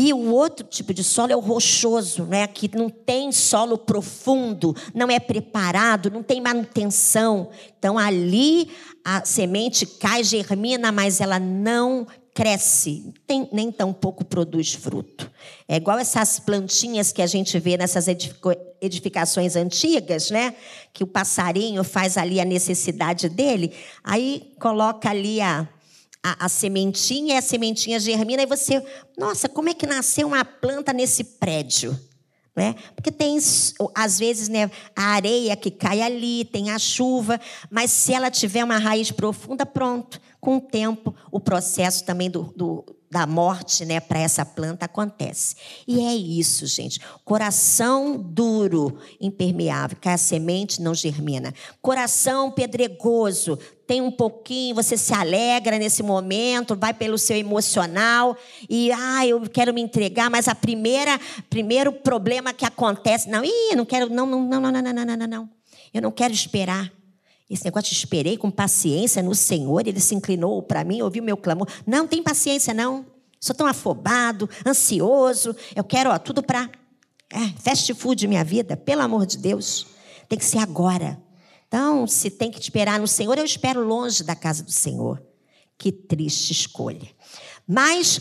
[0.00, 2.46] E o outro tipo de solo é o rochoso, né?
[2.46, 7.50] que não tem solo profundo, não é preparado, não tem manutenção.
[7.76, 8.70] Então ali
[9.04, 15.28] a semente cai, germina, mas ela não cresce, tem, nem tão pouco produz fruto.
[15.66, 18.06] É igual essas plantinhas que a gente vê nessas
[18.80, 20.54] edificações antigas, né?
[20.92, 25.68] Que o passarinho faz ali a necessidade dele, aí coloca ali a,
[26.22, 28.84] a, a, sementinha, a sementinha germina, e você,
[29.16, 31.98] nossa, como é que nasceu uma planta nesse prédio?
[32.54, 32.74] Né?
[32.96, 33.38] Porque tem,
[33.94, 38.64] às vezes, né, a areia que cai ali, tem a chuva, mas se ela tiver
[38.64, 40.20] uma raiz profunda, pronto.
[40.40, 45.56] Com o tempo, o processo também do, do da morte, né, para essa planta acontece.
[45.86, 47.00] E é isso, gente.
[47.24, 51.54] Coração duro, impermeável, cai a semente, não germina.
[51.80, 58.36] Coração pedregoso, tem um pouquinho, você se alegra nesse momento, vai pelo seu emocional
[58.68, 61.18] e ah, eu quero me entregar, mas a primeira,
[61.48, 65.16] primeiro problema que acontece, não, ih, não quero, não, não, não, não, não, não, não,
[65.16, 65.48] não, não.
[65.94, 66.97] Eu não quero esperar.
[67.48, 71.36] Esse negócio de esperei com paciência no Senhor, ele se inclinou para mim, ouviu meu
[71.36, 71.66] clamor.
[71.86, 73.06] Não tem paciência, não.
[73.40, 75.56] Sou tão afobado, ansioso.
[75.74, 76.70] Eu quero ó, tudo para
[77.30, 79.86] é, fast food minha vida, pelo amor de Deus.
[80.28, 81.20] Tem que ser agora.
[81.66, 85.22] Então, se tem que esperar no Senhor, eu espero longe da casa do Senhor.
[85.76, 87.08] Que triste escolha.
[87.66, 88.20] Mas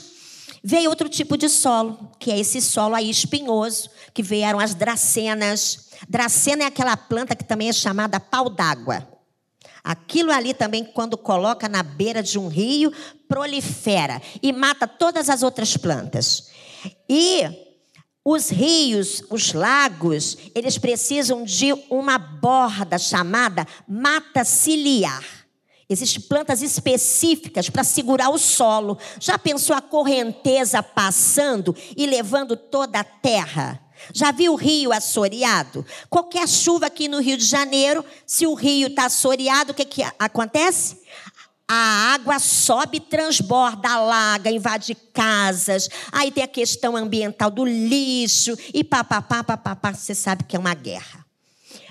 [0.64, 5.90] veio outro tipo de solo, que é esse solo aí espinhoso, que vieram as dracenas.
[6.08, 9.17] Dracena é aquela planta que também é chamada pau d'água.
[9.88, 12.92] Aquilo ali também, quando coloca na beira de um rio,
[13.26, 16.50] prolifera e mata todas as outras plantas.
[17.10, 17.44] E
[18.22, 25.24] os rios, os lagos, eles precisam de uma borda chamada mata ciliar.
[25.88, 28.98] Existem plantas específicas para segurar o solo.
[29.22, 33.87] Já pensou a correnteza passando e levando toda a terra?
[34.14, 35.86] Já viu o rio assoreado?
[36.10, 40.04] Qualquer chuva aqui no Rio de Janeiro, se o rio está assoreado, o que, que
[40.20, 41.02] acontece?
[41.68, 45.90] A água sobe, transborda, alaga, invade casas.
[46.12, 49.94] Aí tem a questão ambiental do lixo e papapá, papapá.
[49.94, 51.26] Você sabe que é uma guerra.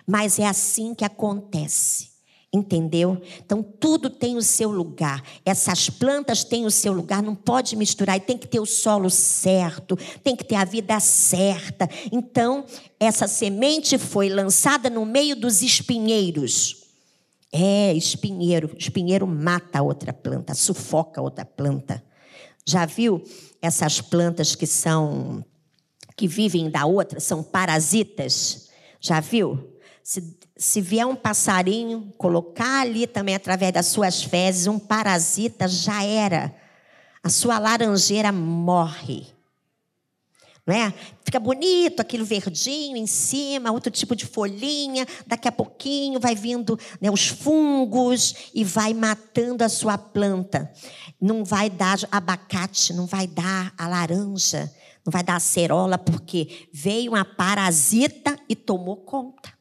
[0.06, 2.15] Mas é assim que acontece.
[2.54, 3.20] Entendeu?
[3.44, 5.22] Então tudo tem o seu lugar.
[5.44, 9.10] Essas plantas têm o seu lugar, não pode misturar, e tem que ter o solo
[9.10, 11.88] certo, tem que ter a vida certa.
[12.10, 12.64] Então,
[12.98, 16.84] essa semente foi lançada no meio dos espinheiros.
[17.52, 18.74] É, espinheiro.
[18.78, 22.02] Espinheiro mata outra planta, sufoca outra planta.
[22.66, 23.22] Já viu
[23.62, 25.44] essas plantas que são
[26.16, 28.70] que vivem da outra, são parasitas?
[29.00, 29.78] Já viu?
[30.02, 36.02] Se, se vier um passarinho, colocar ali também através das suas fezes, um parasita, já
[36.02, 36.54] era.
[37.22, 39.26] A sua laranjeira morre.
[40.66, 40.92] Não é?
[41.24, 45.06] Fica bonito aquilo verdinho em cima, outro tipo de folhinha.
[45.26, 50.72] Daqui a pouquinho vai vindo né, os fungos e vai matando a sua planta.
[51.20, 54.72] Não vai dar abacate, não vai dar a laranja,
[55.04, 59.55] não vai dar a cerola, porque veio uma parasita e tomou conta.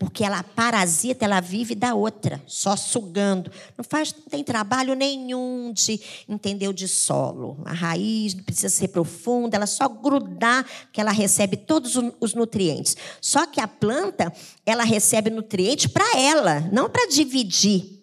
[0.00, 3.52] Porque ela parasita, ela vive da outra, só sugando.
[3.76, 7.58] Não faz, não tem trabalho nenhum de entender de solo.
[7.66, 12.96] A raiz não precisa ser profunda, ela só grudar que ela recebe todos os nutrientes.
[13.20, 14.32] Só que a planta,
[14.64, 18.00] ela recebe nutrientes para ela, não para dividir.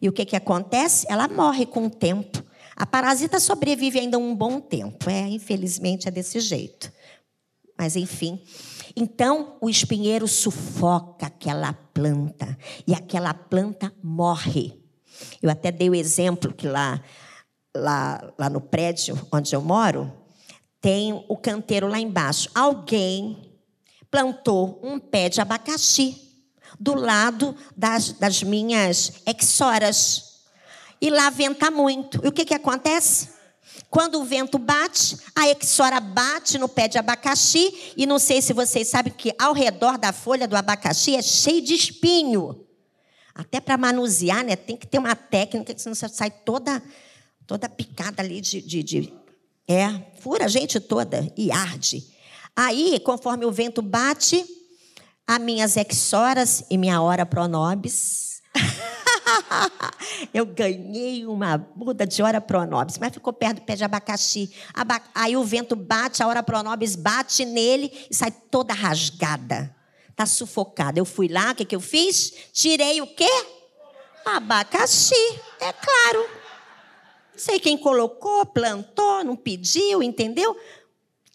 [0.00, 1.04] E o que, que acontece?
[1.10, 2.42] Ela morre com o tempo.
[2.74, 5.10] A parasita sobrevive ainda um bom tempo.
[5.10, 6.90] É, infelizmente é desse jeito.
[7.76, 8.40] Mas enfim,
[8.98, 14.82] então, o espinheiro sufoca aquela planta e aquela planta morre.
[15.40, 17.00] Eu até dei o exemplo que lá,
[17.76, 20.12] lá, lá no prédio onde eu moro,
[20.80, 22.50] tem o canteiro lá embaixo.
[22.54, 23.56] Alguém
[24.10, 26.16] plantou um pé de abacaxi
[26.78, 30.42] do lado das, das minhas exoras.
[31.00, 32.20] E lá venta muito.
[32.24, 33.37] E o que, que acontece?
[33.90, 38.52] Quando o vento bate, a exora bate no pé de abacaxi, e não sei se
[38.52, 42.66] vocês sabem que ao redor da folha do abacaxi é cheio de espinho.
[43.34, 46.82] Até para manusear, né, tem que ter uma técnica, senão você sai toda,
[47.46, 49.12] toda picada ali de, de, de.
[49.66, 49.88] É,
[50.20, 52.04] fura a gente toda e arde.
[52.54, 54.44] Aí, conforme o vento bate,
[55.26, 58.42] as minhas exoras e minha hora pronobis.
[60.32, 64.52] eu ganhei uma muda de hora pronobis, mas ficou perto do pé de abacaxi.
[65.14, 69.74] Aí o vento bate, a hora pronobis bate nele e sai toda rasgada.
[70.14, 70.98] Tá sufocada.
[70.98, 72.32] Eu fui lá, o que, que eu fiz?
[72.52, 73.30] Tirei o quê?
[74.24, 75.14] Abacaxi,
[75.60, 76.28] é claro.
[77.32, 80.56] Não sei quem colocou, plantou, não pediu, entendeu?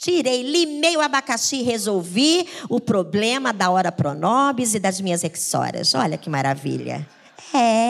[0.03, 5.95] Tirei, limei o abacaxi e resolvi o problema da hora pronobis e das minhas exoras.
[5.95, 7.07] Olha que maravilha.
[7.53, 7.82] É.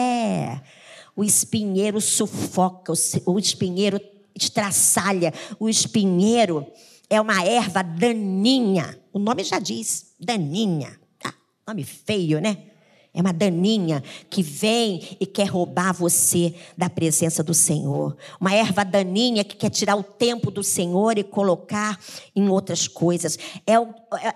[1.16, 2.92] O espinheiro sufoca,
[3.24, 4.00] o espinheiro
[4.34, 6.66] estraçalha, o espinheiro
[7.08, 8.98] é uma erva daninha.
[9.12, 10.98] O nome já diz, daninha.
[11.24, 11.34] Ah,
[11.66, 12.73] nome feio, né?
[13.16, 18.16] É uma daninha que vem e quer roubar você da presença do Senhor.
[18.40, 21.96] Uma erva daninha que quer tirar o tempo do Senhor e colocar
[22.34, 23.38] em outras coisas.
[23.64, 23.74] É,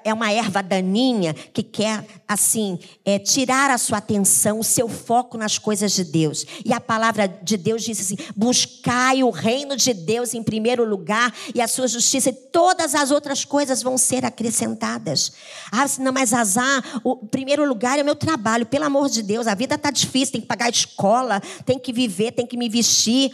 [0.05, 5.37] é uma erva daninha que quer, assim, é, tirar a sua atenção, o seu foco
[5.37, 6.47] nas coisas de Deus.
[6.65, 11.35] E a palavra de Deus diz assim: buscai o reino de Deus em primeiro lugar
[11.53, 15.33] e a sua justiça, e todas as outras coisas vão ser acrescentadas.
[15.73, 19.47] Ah, não, mas azar, o primeiro lugar é o meu trabalho pelo amor de Deus,
[19.47, 22.69] a vida está difícil, tem que pagar a escola, tem que viver, tem que me
[22.69, 23.33] vestir.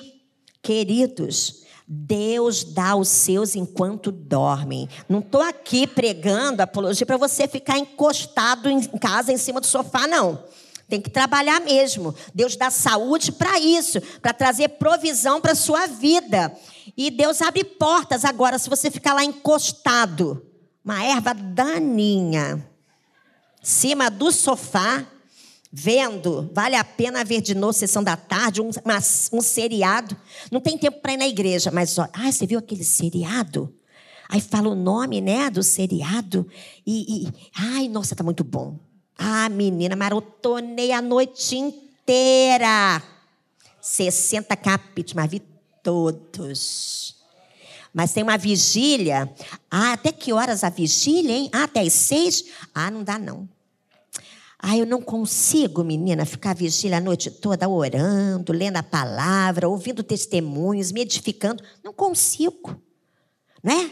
[0.62, 4.88] Queridos, Deus dá os seus enquanto dormem.
[5.09, 10.07] Não estou aqui pregando apologia para você ficar encostado em casa em cima do sofá,
[10.07, 10.42] não.
[10.88, 12.14] Tem que trabalhar mesmo.
[12.35, 16.55] Deus dá saúde para isso, para trazer provisão para a sua vida.
[16.97, 20.44] E Deus abre portas agora, se você ficar lá encostado,
[20.85, 22.66] uma erva daninha,
[23.62, 25.07] cima do sofá,
[25.77, 28.99] vendo, vale a pena ver de novo sessão da tarde, um, uma,
[29.33, 30.17] um seriado.
[30.49, 33.75] Não tem tempo para ir na igreja, mas olha, ah, você viu aquele seriado?
[34.29, 36.49] Aí fala o nome, né, do seriado
[36.87, 38.79] e, e ai, nossa, tá muito bom.
[39.19, 43.03] Ah, menina, maratonei a noite inteira.
[43.81, 45.43] 60 capítulos, mas vi
[45.83, 47.17] todos.
[47.93, 49.29] Mas tem uma vigília.
[49.69, 51.51] Ah, até que horas a vigília, hein?
[51.53, 52.45] Ah, até as seis?
[52.73, 53.49] Ah, não dá não.
[54.66, 60.03] Ah, eu não consigo, menina, ficar vigília a noite toda orando, lendo a palavra, ouvindo
[60.03, 61.62] testemunhos, me edificando.
[61.85, 62.74] Não consigo.
[63.62, 63.90] Né?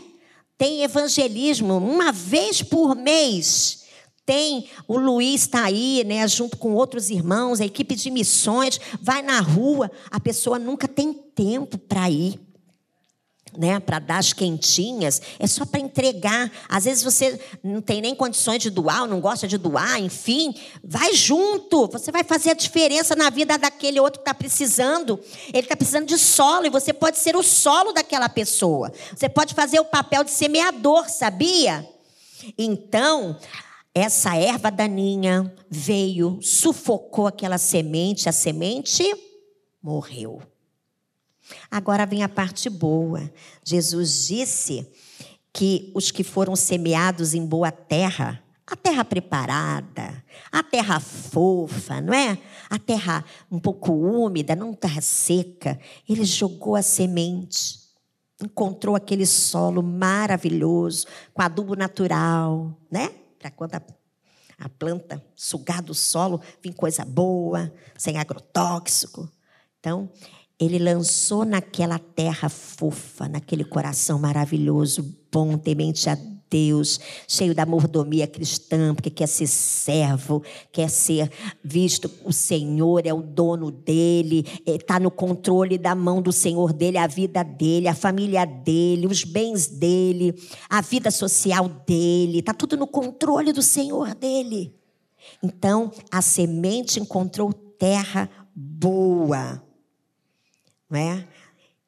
[0.56, 3.82] Tem evangelismo uma vez por mês.
[4.24, 9.20] Tem o Luiz está aí, né, junto com outros irmãos, a equipe de missões, vai
[9.20, 12.40] na rua, a pessoa nunca tem tempo para ir
[13.56, 16.50] né, para dar as quentinhas, é só para entregar.
[16.68, 20.54] Às vezes você não tem nem condições de doar, ou não gosta de doar, enfim,
[20.82, 21.88] vai junto.
[21.88, 25.20] Você vai fazer a diferença na vida daquele outro que está precisando.
[25.48, 28.92] Ele está precisando de solo e você pode ser o solo daquela pessoa.
[29.14, 31.88] Você pode fazer o papel de semeador, sabia?
[32.58, 33.36] Então,
[33.94, 39.04] essa erva daninha veio, sufocou aquela semente, a semente
[39.82, 40.40] morreu.
[41.70, 43.30] Agora vem a parte boa.
[43.64, 44.86] Jesus disse
[45.52, 52.14] que os que foram semeados em boa terra, a terra preparada, a terra fofa, não
[52.14, 52.38] é?
[52.70, 55.78] A terra um pouco úmida, não terra seca,
[56.08, 57.80] ele jogou a semente,
[58.42, 63.10] encontrou aquele solo maravilhoso, com adubo natural, né?
[63.38, 63.82] Para quando a,
[64.58, 69.28] a planta sugar do solo, vir coisa boa, sem agrotóxico.
[69.80, 70.08] Então,
[70.62, 76.16] ele lançou naquela terra fofa, naquele coração maravilhoso, bom, temente a
[76.48, 81.30] Deus, cheio da mordomia cristã, porque quer ser servo, quer ser
[81.64, 86.98] visto, o Senhor é o dono dele, está no controle da mão do Senhor dele,
[86.98, 90.34] a vida dele, a família dele, os bens dele,
[90.68, 94.74] a vida social dele, está tudo no controle do Senhor dele.
[95.42, 99.71] Então, a semente encontrou terra boa.
[100.92, 101.26] Não é?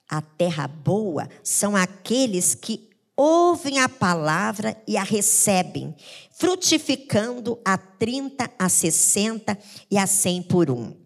[0.08, 5.94] A terra boa são aqueles que ouvem a palavra e a recebem,
[6.32, 9.58] frutificando a 30, a 60
[9.90, 10.96] e a 100 por um.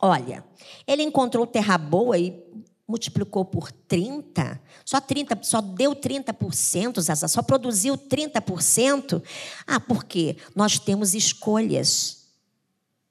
[0.00, 0.42] Olha,
[0.86, 2.42] ele encontrou terra boa e
[2.88, 9.22] multiplicou por 30, só 30, só deu 30%, Zaza, só produziu 30%.
[9.66, 12.26] Ah, porque nós temos escolhas,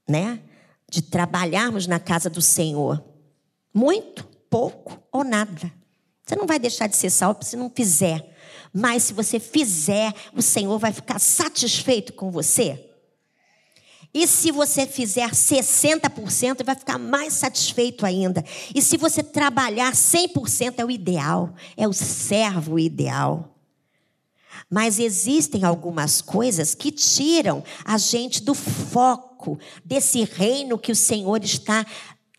[0.10, 0.42] né?
[0.90, 3.11] De trabalharmos na casa do Senhor.
[3.74, 5.72] Muito, pouco ou nada.
[6.26, 8.26] Você não vai deixar de ser salvo se não fizer.
[8.74, 12.88] Mas se você fizer, o Senhor vai ficar satisfeito com você.
[14.14, 18.44] E se você fizer 60%, vai ficar mais satisfeito ainda.
[18.76, 23.58] E se você trabalhar 100%, é o ideal, é o servo ideal.
[24.70, 31.44] Mas existem algumas coisas que tiram a gente do foco desse reino que o Senhor
[31.44, 31.86] está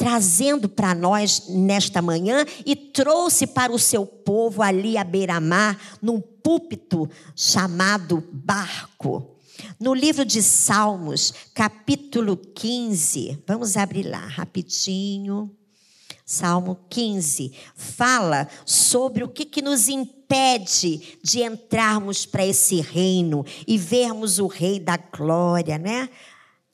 [0.03, 6.21] trazendo para nós nesta manhã e trouxe para o seu povo ali à beira-mar, num
[6.21, 9.37] púlpito chamado barco.
[9.79, 15.49] No livro de Salmos, capítulo 15, vamos abrir lá rapidinho.
[16.27, 23.79] Salmo 15 fala sobre o que, que nos impede de entrarmos para esse reino e
[23.79, 26.09] vermos o Rei da Glória, né?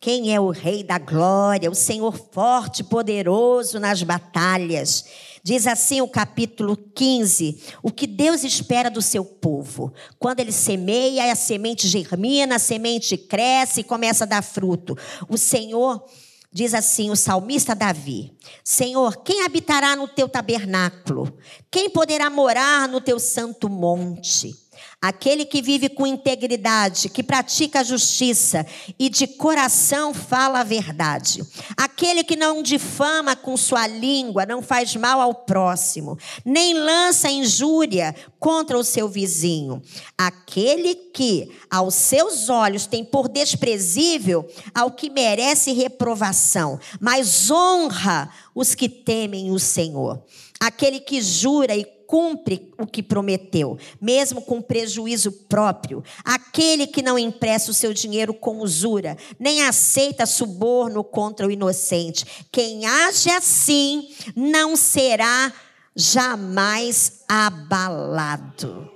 [0.01, 1.69] Quem é o Rei da Glória?
[1.69, 5.05] O Senhor forte poderoso nas batalhas.
[5.43, 9.93] Diz assim o capítulo 15: o que Deus espera do seu povo.
[10.17, 14.97] Quando ele semeia, a semente germina, a semente cresce e começa a dar fruto.
[15.29, 16.05] O Senhor.
[16.51, 18.33] Diz assim o salmista Davi:
[18.65, 21.37] Senhor, quem habitará no teu tabernáculo?
[21.71, 24.55] Quem poderá morar no teu santo monte?
[25.01, 28.67] Aquele que vive com integridade, que pratica a justiça
[28.99, 31.41] e de coração fala a verdade.
[31.77, 38.13] Aquele que não difama com sua língua, não faz mal ao próximo, nem lança injúria
[38.41, 39.81] contra o seu vizinho.
[40.17, 48.75] Aquele que, aos seus olhos, tem por desprezível ao que merece reprovação, mas honra os
[48.75, 50.21] que temem o Senhor.
[50.59, 56.03] Aquele que jura e cumpre o que prometeu, mesmo com prejuízo próprio.
[56.25, 62.25] Aquele que não empresta o seu dinheiro com usura, nem aceita suborno contra o inocente.
[62.51, 65.53] Quem age assim não será
[65.95, 68.91] jamais abalado.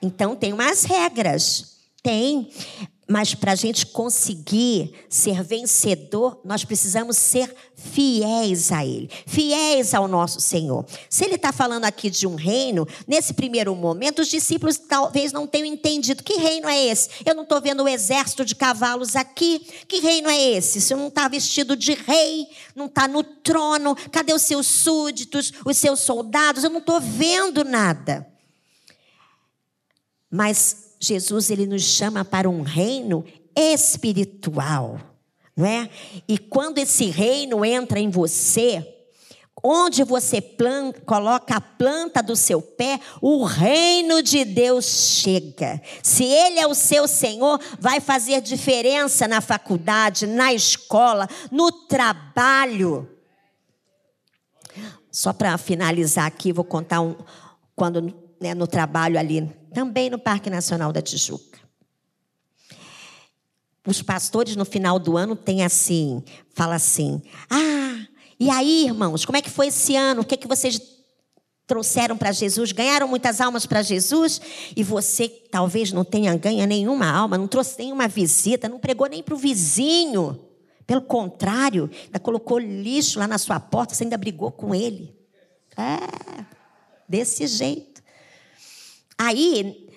[0.00, 1.76] Então tem umas regras.
[2.02, 2.50] Tem.
[3.10, 10.06] Mas para a gente conseguir ser vencedor, nós precisamos ser fiéis a Ele, fiéis ao
[10.06, 10.84] nosso Senhor.
[11.08, 15.46] Se Ele está falando aqui de um reino, nesse primeiro momento, os discípulos talvez não
[15.46, 17.08] tenham entendido que reino é esse.
[17.24, 19.60] Eu não estou vendo o exército de cavalos aqui.
[19.88, 20.78] Que reino é esse?
[20.78, 22.46] Se não está vestido de rei,
[22.76, 26.62] não está no trono, cadê os seus súditos, os seus soldados?
[26.62, 28.26] Eu não estou vendo nada.
[30.30, 33.24] Mas Jesus ele nos chama para um reino
[33.54, 35.00] espiritual,
[35.56, 35.88] não é?
[36.26, 38.86] E quando esse reino entra em você,
[39.62, 45.80] onde você planta, coloca a planta do seu pé, o reino de Deus chega.
[46.02, 53.08] Se Ele é o seu Senhor, vai fazer diferença na faculdade, na escola, no trabalho.
[55.10, 57.16] Só para finalizar aqui, vou contar um.
[57.74, 61.58] Quando né, no trabalho ali também no Parque Nacional da Tijuca.
[63.86, 66.22] Os pastores no final do ano têm assim,
[66.54, 68.06] fala assim: "Ah,
[68.38, 70.20] e aí, irmãos, como é que foi esse ano?
[70.20, 70.80] O que é que vocês
[71.66, 72.72] trouxeram para Jesus?
[72.72, 74.40] Ganharam muitas almas para Jesus?
[74.76, 79.22] E você talvez não tenha ganho nenhuma alma, não trouxe nenhuma visita, não pregou nem
[79.22, 80.38] para o vizinho.
[80.86, 85.14] Pelo contrário, ainda colocou lixo lá na sua porta, você ainda brigou com ele.
[85.76, 86.44] É,
[87.08, 87.97] desse jeito.
[89.18, 89.88] Aí,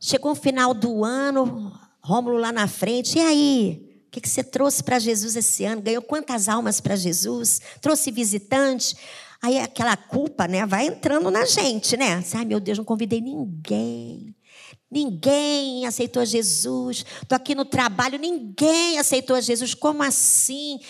[0.00, 3.86] chegou o final do ano, Rômulo lá na frente, e aí?
[4.06, 5.82] O que, que você trouxe para Jesus esse ano?
[5.82, 7.60] Ganhou quantas almas para Jesus?
[7.80, 8.96] Trouxe visitante?
[9.42, 12.22] Aí aquela culpa, né, vai entrando na gente, né?
[12.34, 14.34] Ai, meu Deus, não convidei ninguém.
[14.90, 17.04] Ninguém aceitou Jesus.
[17.22, 19.74] Estou aqui no trabalho, ninguém aceitou Jesus.
[19.74, 20.80] Como assim?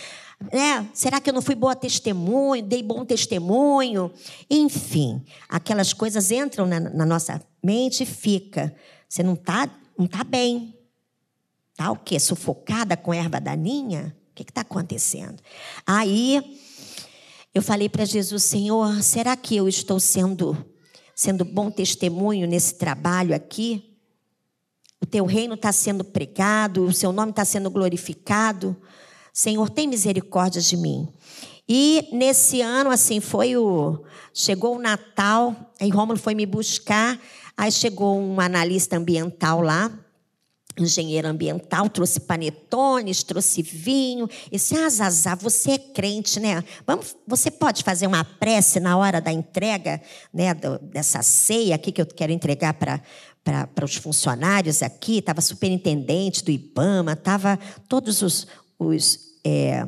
[0.52, 0.88] Né?
[0.94, 2.62] Será que eu não fui boa testemunho?
[2.62, 4.10] Dei bom testemunho?
[4.48, 8.74] Enfim, aquelas coisas entram na, na nossa mente e fica.
[9.08, 9.68] Você não está
[9.98, 10.74] não tá bem.
[11.76, 12.18] Tá o quê?
[12.18, 14.16] Sufocada com erva daninha?
[14.30, 15.42] O que está acontecendo?
[15.86, 16.58] Aí
[17.52, 20.56] eu falei para Jesus, Senhor, será que eu estou sendo
[21.14, 23.98] sendo bom testemunho nesse trabalho aqui?
[25.02, 28.74] O teu reino está sendo pregado, o seu nome está sendo glorificado.
[29.32, 31.08] Senhor, tem misericórdia de mim.
[31.68, 34.02] E nesse ano, assim, foi o.
[34.34, 37.20] Chegou o Natal, aí Rômulo foi me buscar,
[37.56, 39.92] aí chegou um analista ambiental lá,
[40.78, 44.28] engenheiro ambiental, trouxe panetones, trouxe vinho.
[44.46, 46.64] E disse, ah, Zazá, você é crente, né?
[46.86, 50.00] Vamos, você pode fazer uma prece na hora da entrega
[50.32, 53.00] né, dessa ceia aqui que eu quero entregar para
[53.42, 57.58] para os funcionários aqui, estava superintendente do IBAMA, estava
[57.88, 58.46] todos os,
[58.80, 59.86] os, é,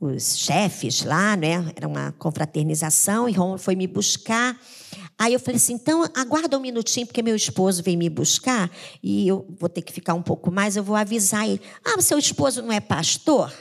[0.00, 1.70] os chefes lá, né?
[1.76, 4.58] Era uma confraternização, e Ron foi me buscar.
[5.18, 8.70] Aí eu falei assim: então aguarda um minutinho, porque meu esposo veio me buscar
[9.02, 10.74] e eu vou ter que ficar um pouco mais.
[10.74, 13.52] Eu vou avisar ele: ah, seu esposo não é pastor?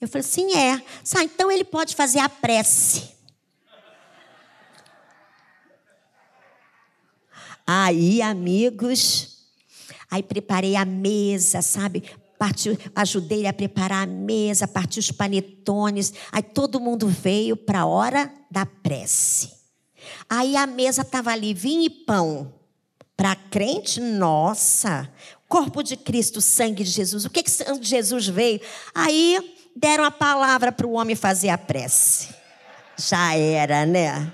[0.00, 0.80] Eu falei: sim, é.
[1.16, 3.18] Ah, então ele pode fazer a prece.
[7.66, 9.46] Aí, amigos,
[10.10, 12.02] aí preparei a mesa, sabe?
[12.40, 16.14] Partiu, ajudei ele a preparar a mesa, partiu os panetones.
[16.32, 19.52] Aí todo mundo veio para a hora da prece.
[20.26, 22.50] Aí a mesa estava ali, vinho e pão.
[23.14, 25.06] Para crente, nossa,
[25.46, 27.26] corpo de Cristo, sangue de Jesus.
[27.26, 27.50] O que, que
[27.82, 28.58] Jesus veio?
[28.94, 32.34] Aí deram a palavra para o homem fazer a prece.
[32.96, 34.32] Já era, né?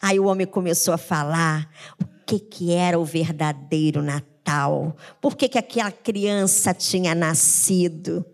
[0.00, 1.68] Aí o homem começou a falar
[2.00, 4.31] o que, que era o verdadeiro Natal,
[5.20, 8.24] por que, que aquela criança tinha nascido.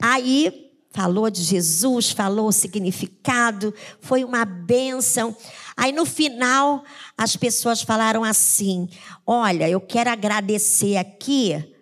[0.00, 5.36] Aí falou de Jesus, falou o significado, foi uma bênção.
[5.76, 6.84] Aí no final,
[7.18, 8.88] as pessoas falaram assim:
[9.26, 11.73] Olha, eu quero agradecer aqui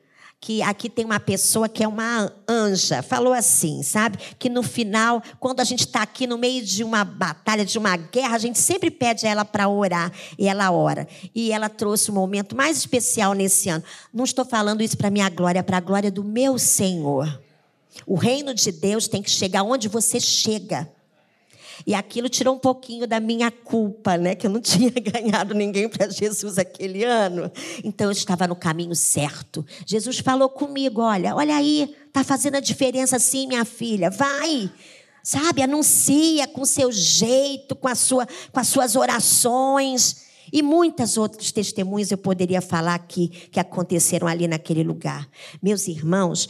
[0.43, 4.19] que aqui tem uma pessoa que é uma anja, falou assim, sabe?
[4.41, 7.97] Que no final, quando a gente está aqui no meio de uma batalha, de uma
[7.97, 11.07] guerra, a gente sempre pede a ela para orar e ela ora.
[11.33, 13.85] E ela trouxe um momento mais especial nesse ano.
[14.13, 17.41] Não estou falando isso para minha glória, é para a glória do meu Senhor.
[18.05, 20.91] O reino de Deus tem que chegar onde você chega.
[21.87, 24.35] E aquilo tirou um pouquinho da minha culpa, né?
[24.35, 27.51] Que eu não tinha ganhado ninguém para Jesus aquele ano.
[27.85, 29.65] Então eu estava no caminho certo.
[29.87, 34.11] Jesus falou comigo: olha, olha aí, tá fazendo a diferença sim, minha filha.
[34.11, 34.71] Vai.
[35.23, 40.23] Sabe, anuncia com seu jeito, com, a sua, com as suas orações.
[40.53, 45.29] E muitas outros testemunhos eu poderia falar aqui que aconteceram ali naquele lugar.
[45.63, 46.49] Meus irmãos,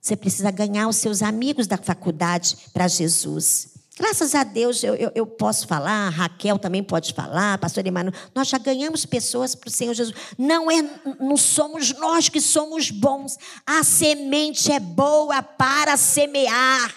[0.00, 3.75] você precisa ganhar os seus amigos da faculdade para Jesus.
[3.98, 8.46] Graças a Deus eu, eu, eu, posso falar, Raquel também pode falar, pastor Emmanuel, nós
[8.46, 10.14] já ganhamos pessoas para o Senhor Jesus.
[10.36, 10.82] Não, é,
[11.18, 16.94] não somos nós que somos bons, a semente é boa para semear,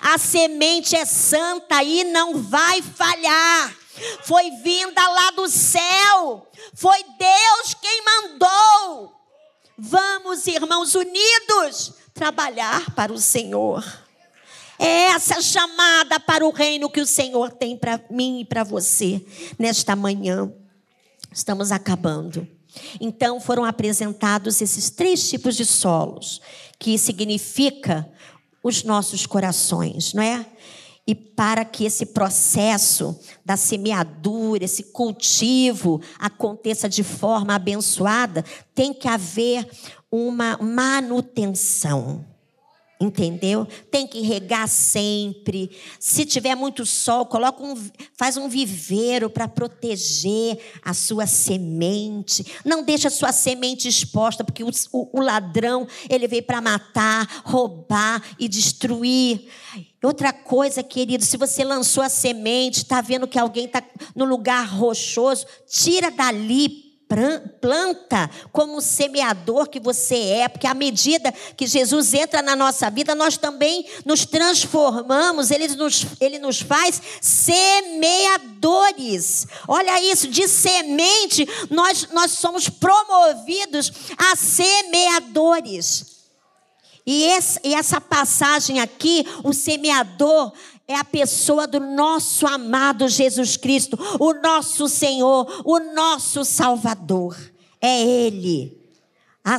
[0.00, 3.76] a semente é santa e não vai falhar.
[4.22, 9.12] Foi vinda lá do céu, foi Deus quem mandou.
[9.76, 14.05] Vamos, irmãos unidos, trabalhar para o Senhor.
[14.78, 19.24] É essa chamada para o reino que o Senhor tem para mim e para você
[19.58, 20.52] nesta manhã.
[21.32, 22.46] Estamos acabando.
[23.00, 26.40] Então foram apresentados esses três tipos de solos,
[26.78, 28.08] que significa
[28.62, 30.44] os nossos corações, não é?
[31.06, 39.06] E para que esse processo da semeadura, esse cultivo aconteça de forma abençoada, tem que
[39.06, 39.68] haver
[40.10, 42.24] uma manutenção.
[42.98, 43.68] Entendeu?
[43.90, 45.70] Tem que regar sempre.
[46.00, 47.74] Se tiver muito sol, coloca um,
[48.16, 52.46] faz um viveiro para proteger a sua semente.
[52.64, 57.42] Não deixa a sua semente exposta, porque o, o, o ladrão ele veio para matar,
[57.44, 59.46] roubar e destruir.
[60.02, 63.82] Outra coisa, querido, se você lançou a semente, está vendo que alguém está
[64.14, 66.85] no lugar rochoso, tira dali,
[67.60, 73.14] planta como semeador que você é, porque à medida que Jesus entra na nossa vida,
[73.14, 78.46] nós também nos transformamos, ele nos, ele nos faz semeadores.
[79.66, 86.16] Olha isso, de semente, nós, nós somos promovidos a semeadores.
[87.06, 87.24] E,
[87.62, 90.52] e essa passagem aqui, o semeador
[90.88, 97.36] é a pessoa do nosso amado Jesus Cristo, o nosso Senhor, o nosso Salvador.
[97.80, 98.76] É Ele.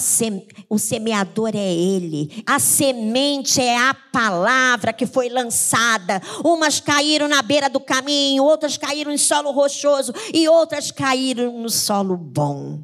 [0.01, 0.45] Sem...
[0.69, 2.43] O semeador é Ele.
[2.45, 6.21] A semente é a palavra que foi lançada.
[6.43, 11.69] Umas caíram na beira do caminho, outras caíram em solo rochoso e outras caíram no
[11.69, 12.83] solo bom.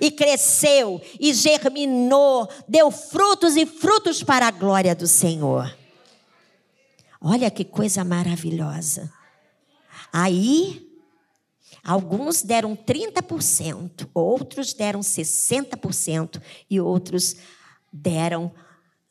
[0.00, 5.72] e cresceu e germinou, deu frutos e frutos para a glória do Senhor.
[7.20, 9.12] Olha que coisa maravilhosa.
[10.12, 10.88] Aí,
[11.84, 16.40] alguns deram 30%, outros deram 60%
[16.70, 17.36] e outros
[17.92, 18.52] deram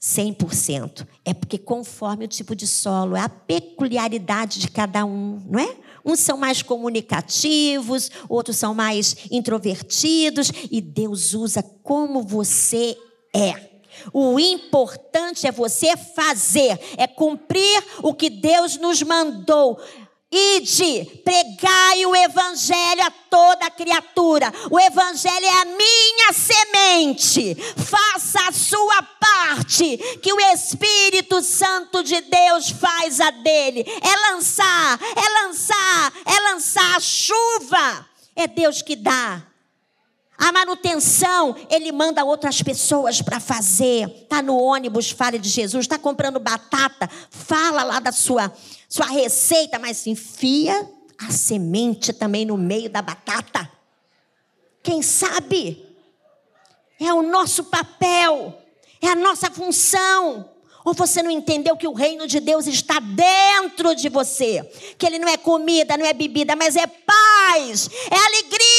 [0.01, 1.05] 100%.
[1.25, 5.75] É porque conforme o tipo de solo, é a peculiaridade de cada um, não é?
[6.05, 12.97] Uns são mais comunicativos, outros são mais introvertidos, e Deus usa como você
[13.35, 13.66] é.
[14.13, 19.79] O importante é você fazer, é cumprir o que Deus nos mandou.
[20.29, 24.51] Ide, pregai o evangelho a toda criatura.
[24.69, 27.55] O evangelho é a minha semente.
[27.55, 33.85] Faça a sua parte, que o Espírito Santo de Deus faz a dele.
[34.01, 38.09] É lançar, é lançar, é lançar a chuva.
[38.35, 39.41] É Deus que dá.
[40.37, 44.07] A manutenção, ele manda outras pessoas para fazer.
[44.23, 45.85] Está no ônibus, fala de Jesus.
[45.85, 48.53] Está comprando batata, fala lá da sua,
[48.87, 53.69] sua receita, mas enfia a semente também no meio da batata.
[54.83, 55.83] Quem sabe?
[56.99, 58.61] É o nosso papel,
[59.01, 60.49] é a nossa função.
[60.87, 64.63] Ou você não entendeu que o reino de Deus está dentro de você?
[64.97, 68.76] Que ele não é comida, não é bebida, mas é paz, é alegria,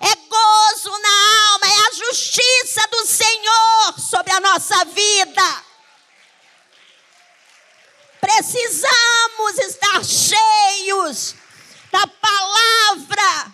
[0.00, 5.64] é gozo na alma, é a justiça do Senhor sobre a nossa vida.
[8.20, 11.34] Precisamos estar cheios
[11.92, 13.52] da palavra.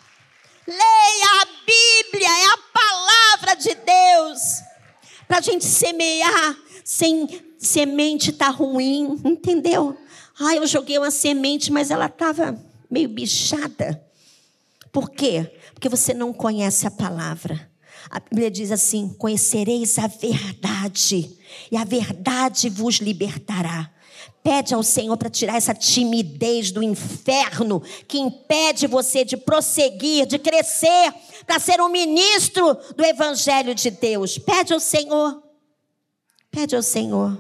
[0.67, 4.41] Leia a Bíblia, é a palavra de Deus.
[5.27, 9.97] Para a gente semear sem semente tá ruim, entendeu?
[10.39, 12.59] Ah, eu joguei uma semente, mas ela estava
[12.91, 14.10] meio bichada.
[14.93, 15.53] Por quê?
[15.73, 17.71] Porque você não conhece a palavra.
[18.09, 21.37] A Bíblia diz assim: Conhecereis a verdade,
[21.71, 23.91] e a verdade vos libertará.
[24.43, 30.39] Pede ao Senhor para tirar essa timidez do inferno que impede você de prosseguir, de
[30.39, 31.13] crescer,
[31.47, 34.39] para ser um ministro do Evangelho de Deus.
[34.39, 35.43] Pede ao Senhor.
[36.51, 37.39] Pede ao Senhor.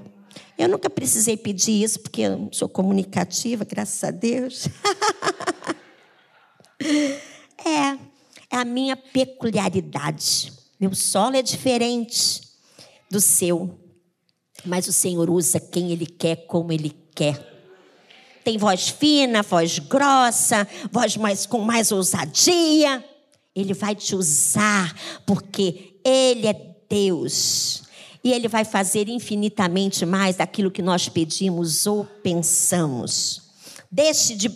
[0.59, 4.69] Eu nunca precisei pedir isso, porque eu sou comunicativa, graças a Deus.
[7.65, 7.99] é,
[8.51, 10.53] é a minha peculiaridade.
[10.79, 12.41] Meu solo é diferente
[13.11, 13.79] do seu.
[14.65, 17.49] Mas o Senhor usa quem Ele quer, como Ele quer.
[18.45, 23.05] Tem voz fina, voz grossa, voz mais, com mais ousadia.
[23.55, 24.95] Ele vai te usar,
[25.27, 27.83] porque Ele é Deus.
[28.23, 33.43] E Ele vai fazer infinitamente mais daquilo que nós pedimos ou pensamos.
[33.91, 34.49] Deixe de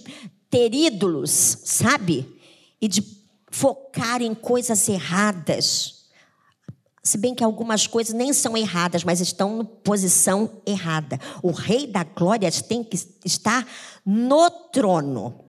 [0.50, 1.30] ter ídolos,
[1.64, 2.33] sabe?
[2.84, 3.02] E de
[3.50, 6.04] focar em coisas erradas.
[7.02, 11.18] Se bem que algumas coisas nem são erradas, mas estão na posição errada.
[11.42, 13.66] O Rei da Glória tem que estar
[14.04, 15.40] no trono.